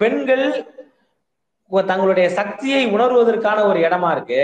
[0.00, 0.46] பெண்கள்
[1.90, 4.42] தங்களுடைய சக்தியை உணர்வதற்கான ஒரு இடமா இருக்கு.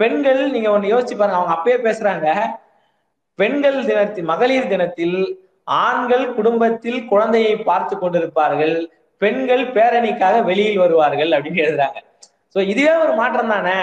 [0.00, 2.26] பெண்கள் நீங்க ஒண்ணு யோசிச்சு பாருங்க அவங்க அப்பயே பேசுறாங்க.
[3.38, 5.18] பெண்கள் தினத்தில் மகளிர் தினத்தில்
[5.86, 8.76] ஆண்கள் குடும்பத்தில் குழந்தையை பார்த்து கொண்டிருப்பார்கள்.
[9.22, 11.98] பெண்கள் பேரணிக்காக வெளியில் வருவார்கள் அப்படின்னு எழுதுறாங்க.
[12.54, 13.78] சோ இதுவே ஒரு மாற்றம் தானே?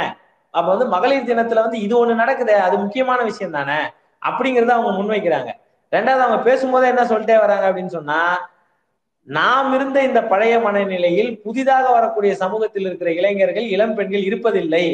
[0.54, 3.80] அப்ப வந்து மகளிர் தினத்துல வந்து இது ஒண்ணு நடக்குதே அது முக்கியமான விஷயம் தானே?
[4.22, 5.52] அப்படிங்கறத அவங்க முன்வைக்கிறாங்க.
[5.92, 8.20] ரெண்டாவது அவங்க பேசும்போதே என்ன சொல்லிட்டே வராங்க அப்படின்னு சொன்னா
[9.28, 14.86] நாம் இருந்த இந்த பழைய மனநிலையில் புதிதாக வரக்கூடிய சமூகத்தில் இருக்கிற இளைஞர்கள் இளம் பெண்கள் இருப்பதில்லை.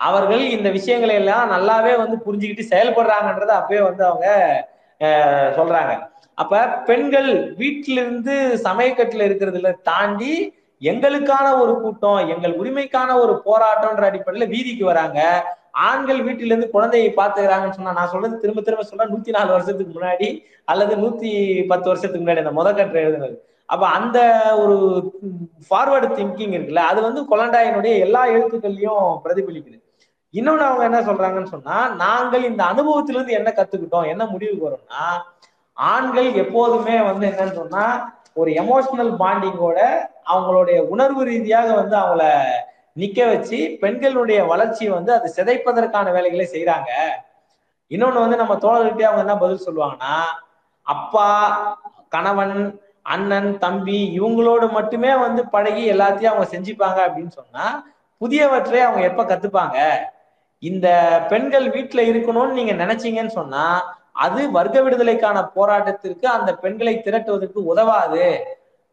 [0.00, 4.26] அவர்கள் இந்த விஷயங்களை எல்லாம் நல்லாவே வந்து புரிஞ்சுக்கிட்டு செயல்படுறாங்கன்றத அப்பவே வந்து அவங்க
[5.58, 5.92] சொல்றாங்க.
[6.42, 8.34] அப்ப பெண்கள் வீட்டிலிருந்து
[8.66, 10.34] சமயக்கட்டுல இருக்கிறதுல தாண்டி
[10.82, 15.18] எங்களுக்கான ஒரு கூட்டம் எங்கள் உரிமைக்கான ஒரு போராட்டம்ன்ற அடிப்படையில வீதிக்கு வராங்க.
[15.88, 20.28] ஆண்கள் வீட்டில இருந்து குழந்தையை பாத்துக்கிறாங்கன்னு சொன்னா நான் சொல்றது திரும்ப திரும்ப சொன்னா நூத்தி நாலு வருஷத்துக்கு முன்னாடி
[20.72, 21.30] அல்லது நூத்தி
[21.72, 23.36] பத்து வருஷத்துக்கு முன்னாடி அந்த முதற்கற்றை எழுதுனது.
[23.74, 24.18] அப்ப அந்த
[24.62, 24.76] ஒரு
[25.66, 29.78] ஃபார்வர்டு திங்கிங் இருக்குல்ல அது வந்து கொலண்டாயினுடைய எல்லா எழுத்துக்கள்லயும் பிரதிபலிக்குது.
[30.34, 35.04] இன்னொன்னு அவங்க என்ன சொல்றாங்கன்னு சொன்னா நாங்கள் இந்த அனுபவத்திலிருந்து என்ன கத்துக்கிட்டோம் என்ன முடிவுக்கு வரோம்னா
[35.76, 37.84] ஆண்கள் எப்போதுமே வந்து என்னன்னு சொன்னா
[38.34, 39.78] ஒரு எமோஷனல் பாண்டிங்கோட
[40.26, 42.24] அவங்களுடைய உணர்வு ரீதியாக வந்து அவங்கள
[42.96, 46.90] நிக்க வச்சு பெண்களுடைய வளர்ச்சியை வந்து அது சிதைப்பதற்கான வேலைகளை செய்யறாங்க
[47.90, 50.14] இன்னொன்னு வந்து நம்ம தோழர்கிட்டே அவங்க என்ன பதில் சொல்லுவாங்கன்னா
[50.86, 51.26] அப்பா
[52.08, 52.56] கணவன்
[53.06, 57.64] அண்ணன் தம்பி இவங்களோடு மட்டுமே வந்து பழகி எல்லாத்தையும் அவங்க செஞ்சுப்பாங்க அப்படின்னு சொன்னா
[58.20, 59.76] புதியவற்றை அவங்க எப்ப கத்துப்பாங்க?
[60.68, 60.88] இந்த
[61.28, 63.64] பெண்கள் வீட்டுல இருக்கணும்னு நீங்க நினைச்சீங்கன்னு சொன்னா
[64.24, 68.24] அது வர்க்க விடுதலைக்கான போராட்டத்திற்கு அந்த பெண்களை திரட்டுவதற்கு உதவாது.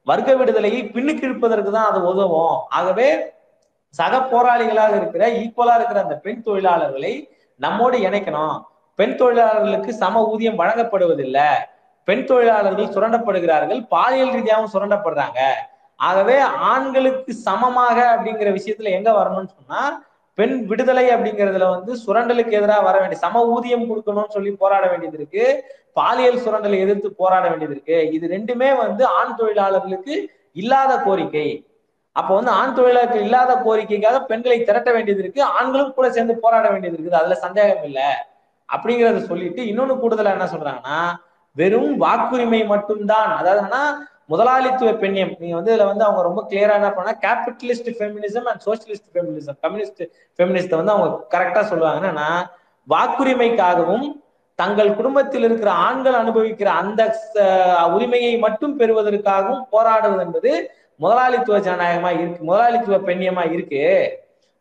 [0.07, 2.57] வர்க்க விடுதலையை பின்னுக்கு இழுப்பதற்கு தான் அது உதவும்.
[2.77, 3.07] ஆகவே
[3.89, 7.13] சக போராளிகளாக இருக்கிற ஈக்குவலா இருக்கிற அந்த பெண் தொழிலாளர்களை
[7.59, 8.57] நம்மோடு இணைக்கணும்.
[8.95, 11.49] பெண் தொழிலாளர்களுக்கு சம ஊதியம் வழங்கப்படுவதில்லை.
[12.07, 13.81] பெண் தொழிலாளர்கள் சுரண்டப்படுகிறார்கள்.
[13.89, 15.39] பாலியல் ரீதியாகவும் சுரண்டப்படுறாங்க.
[15.99, 16.37] ஆகவே
[16.71, 19.81] ஆண்களுக்கு சமமாக அப்படிங்கிற விஷயத்துல எங்க வரணும்னு சொன்னா
[20.37, 25.45] பெண் விடுதலை அப்படிங்கிறதுல வந்து சுரண்டலுக்கு எதிராக வர வேண்டிய சம ஊதியம் கொடுக்கணும்னு சொல்லி போராட வேண்டியது இருக்கு.
[25.99, 27.97] பாலியல் சுரண்டலை எதிர்த்து போராட வேண்டியது இருக்கு.
[28.17, 30.15] இது ரெண்டுமே வந்து ஆண் தொழிலாளர்களுக்கு
[30.61, 31.47] இல்லாத கோரிக்கை.
[32.19, 35.41] அப்போ வந்து ஆண் தொழிலாளர்கள் இல்லாத கோரிக்கைக்காக பெண்களை திரட்ட வேண்டியது இருக்கு.
[35.57, 37.19] ஆண்களும் கூட சேர்ந்து போராட வேண்டியது இருக்குது.
[37.21, 38.09] அதுல சந்தேகம் இல்லை.
[38.69, 40.99] அப்படிங்கறத சொல்லிட்டு இன்னொன்னு கூடுதலா என்ன சொல்றாங்கன்னா
[41.55, 43.29] வெறும் வாக்குரிமை மட்டும்தான்.
[43.39, 43.81] அதாவதுன்னா
[44.29, 45.33] முதலாளித்துவ பெண்ணியம்.
[45.41, 50.01] நீங்க வந்து இதுல வந்து அவங்க ரொம்ப கிளியரா என்ன பண்ணா capitalist feminism and socialist feminism communist
[50.37, 52.29] feminist வந்து அவங்க கரெக்டா சொல்லுவாங்க என்னன்னா
[52.87, 54.07] வாக்குரிமைக்காகவும்
[54.59, 57.01] தங்கள் குடும்பத்தில் இருக்கிற ஆண்கள் அனுபவிக்கிற அந்த
[57.95, 60.51] உரிமையை மட்டும் பெறுவதற்காகவும் போராடுவது என்பது
[61.03, 63.83] முதலாளித்துவ ஜனநாயகமா இருக்கு முதலாளித்துவ பெண்ணியமா இருக்கு.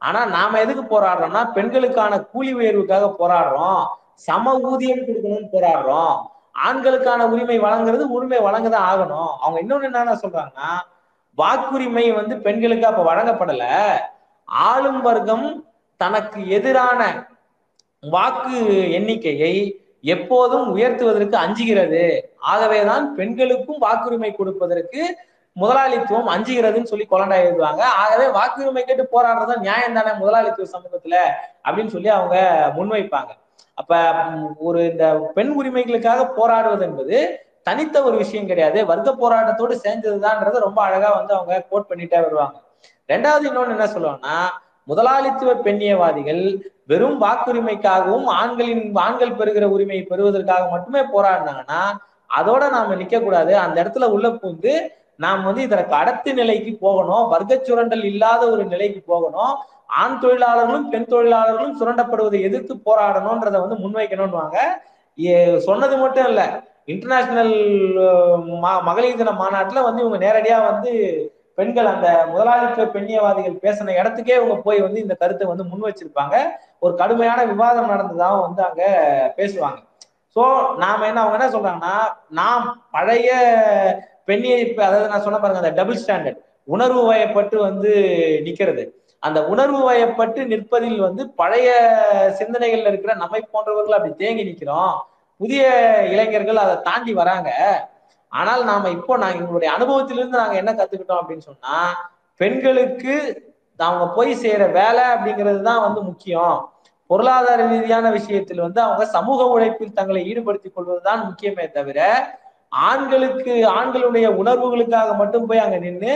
[0.01, 3.83] ஆனா நாம எதுக்கு போராடுறோம்னா பெண்களுக்கான கூலி உயர்வுக்காக போராடுறோம்.
[4.27, 6.17] சம ஊதியம் கொடுக்கணும்னு போராடுறோம்.
[6.65, 9.33] ஆண்களுக்கான உரிமை வழங்குறது உரிமை வழங்க தான் ஆகணும்.
[9.41, 10.69] அவங்க இன்னொன்னு என்ன சொல்றாங்கன்னா
[11.39, 13.65] வாக்குரிமை வந்து பெண்களுக்கு அப்ப வழங்கப்படல.
[14.45, 15.65] ஆளும் வர்க்கம்
[15.97, 17.29] தனக்கு எதிரான
[18.01, 19.55] வாக்கு எண்ணிக்கையை
[20.01, 22.21] எப்போதும் உயர்த்துவதற்கு அஞ்சுகிறது.
[22.39, 25.19] ஆகவேதான் பெண்களுக்கும் வாக்குரிமை கொடுப்பதற்கு
[25.53, 27.81] முதலாளித்துவம் அஞ்சுகிறதுன்னு சொல்லி கொலண்டா எழுதுவாங்க.
[27.81, 31.19] ஆகவே வாக்குரிமை கேட்டு போராடுறது நியாயம் தானே முதலாளித்துவ சமூகத்துல
[31.65, 32.37] அப்படின்னு சொல்லி அவங்க
[32.77, 33.33] முன்வைப்பாங்க.
[33.75, 34.01] அப்ப
[34.69, 37.17] ஒரு இந்த பெண் உரிமைகளுக்காக போராடுவது என்பது
[37.63, 38.79] தனித்த ஒரு விஷயம் கிடையாது.
[38.87, 42.57] வர்க்க போராட்டத்தோடு சேர்ந்ததுதான்ன்றத ரொம்ப அழகா வந்து அவங்க கோட் பண்ணிட்டே வருவாங்க.
[43.09, 44.37] ரெண்டாவது இன்னொன்னு என்ன சொல்லுவாங்கன்னா
[44.85, 46.43] முதலாளித்துவ பெண்ணியவாதிகள்
[46.87, 51.81] வெறும் வாக்குரிமைக்காகவும் ஆண்களின் ஆண்கள் பெறுகிற உரிமையை பெறுவதற்காக மட்டுமே போராடினாங்கன்னா
[52.39, 54.73] அதோட நாம நிக்க கூடாது அந்த இடத்துல உள்ள பூந்து
[55.25, 57.29] நாம் வந்து இதற்கு அடுத்த நிலைக்கு போகணும்.
[57.29, 59.53] வர்க்க சுரண்டல் இல்லாத ஒரு நிலைக்கு போகணும்.
[59.89, 64.59] ஆண் தொழிலாளர்களும் பெண் தொழிலாளர்களும் சுரண்டப்படுவதை எதிர்த்து போராடணும்ன்றதை வந்து முன்வைக்கணும்னுவாங்க
[65.67, 66.43] சொன்னது மட்டும் இல்ல.
[66.93, 67.55] இன்டர்நேஷனல்
[68.89, 70.93] மகளிர் தின மாநாட்டுல வந்து இவங்க நேரடியா வந்து
[71.59, 76.37] பெண்கள் அந்த முதலாளித்துவ பெண்ணியவாதிகள் பேசின இடத்துக்கே இவங்க போய் வந்து இந்த கருத்தை வந்து முன் வச்சிருப்பாங்க
[76.85, 78.83] ஒரு கடுமையான விவாதம் நடந்ததாகவும் வந்து அங்க
[79.39, 79.79] பேசுவாங்க.
[80.37, 80.43] சோ
[80.83, 81.95] நாம என்ன அவங்க என்ன சொல்றாங்கன்னா
[82.41, 83.31] நாம் பழைய
[84.25, 84.55] பெண்ணிய
[84.89, 86.41] அதாவது நான் சொன்ன பாருங்க அந்த டபுள் ஸ்டாண்டர்ட்
[86.75, 87.93] உணர்வு வயப்பட்டு வந்து
[88.47, 88.85] நிக்கிறது.
[89.23, 91.69] அந்த உணர்வு வயப்பட்டு நிற்பதில் வந்து பழைய
[92.41, 94.95] சிந்தனைகள்ல இருக்கிற நம்மை போன்றவர்கள் அப்படி தேங்கி நிற்கிறோம்.
[95.41, 95.63] புதிய
[96.13, 97.51] இளைஞர்கள் அதை தாண்டி வராங்க.
[98.33, 101.77] ஆனால் நாம இப்போ நாங்க எங்களுடைய அனுபவத்திலிருந்து நாங்க என்ன கத்துக்கிட்டோம் அப்படின்னு சொன்னா
[102.41, 103.15] பெண்களுக்கு
[103.79, 106.57] அவங்க போய் செய்யற வேலை அப்படிங்கிறது தான் வந்து முக்கியம்.
[107.11, 111.99] பொருளாதார ரீதியான விஷயத்தில் வந்து அவங்க சமூக உழைப்பில் தங்களை ஈடுபடுத்திக் கொள்வதுதான் முக்கியமே தவிர
[112.89, 116.15] ஆண்களுக்கு ஆண்களுடைய உணர்வுகளுக்காக மட்டும் போய் அங்க நின்று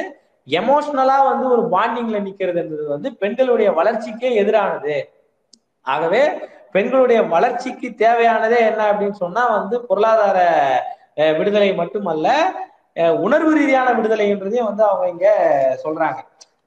[0.58, 4.96] எமோஷனலா வந்து ஒரு பாண்டிங்ல நிக்கிறதுன்றது வந்து பெண்களுடைய வளர்ச்சிக்கே எதிரானது.
[5.86, 6.22] ஆகவே
[6.74, 10.38] பெண்களுடைய வளர்ச்சிக்கு தேவையானதே என்ன அப்படின்னு சொன்னா வந்து பொருளாதார
[11.38, 12.28] விடுதலை மட்டுமல்ல
[13.26, 15.28] உணர்வு ரீதியான விடுதலைன்றதையும் வந்து அவங்க இங்க
[15.84, 16.20] சொல்றாங்க.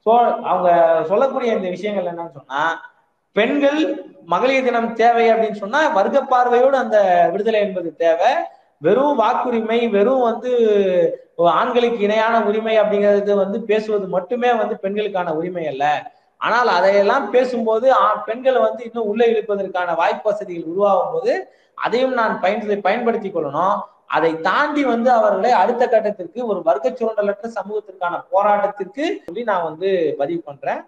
[0.06, 0.12] ஸோ
[0.52, 0.70] அவங்க
[1.12, 2.62] சொல்லக்கூடிய இந்த விஷயங்கள் என்னன்னு சொன்னா
[3.36, 3.80] பெண்கள்
[4.34, 6.98] மகளிர் தினம் தேவை அப்படின்னு சொன்னா வர்க்க பார்வையோடு அந்த
[7.34, 8.32] விடுதலை என்பது தேவை.
[8.86, 10.52] வெறும் வாக்குரிமை வெறும் வந்து
[11.60, 15.86] ஆண்களுக்கு இணையான உரிமை அப்படிங்கிறது வந்து பேசுவது மட்டுமே வந்து பெண்களுக்கான உரிமை அல்ல.
[16.48, 17.88] ஆனால் அதையெல்லாம் பேசும்போது
[18.28, 21.34] பெண்களை வந்து இன்னும் உள்ளே இழுப்பதற்கான வாய்ப்பு வசதிகள் உருவாகும் போது
[21.86, 23.78] அதையும் நான் பயன் பயன்படுத்தி கொள்ளணும்.
[24.16, 30.42] அதை தாண்டி வந்து அவர்களை அடுத்த கட்டத்திற்கு ஒரு வர்க்க சுரண்டலற்ற சமூகத்திற்கான போராட்டத்திற்கு சொல்லி நான் வந்து பதிவு
[30.50, 30.82] பண்றேன்.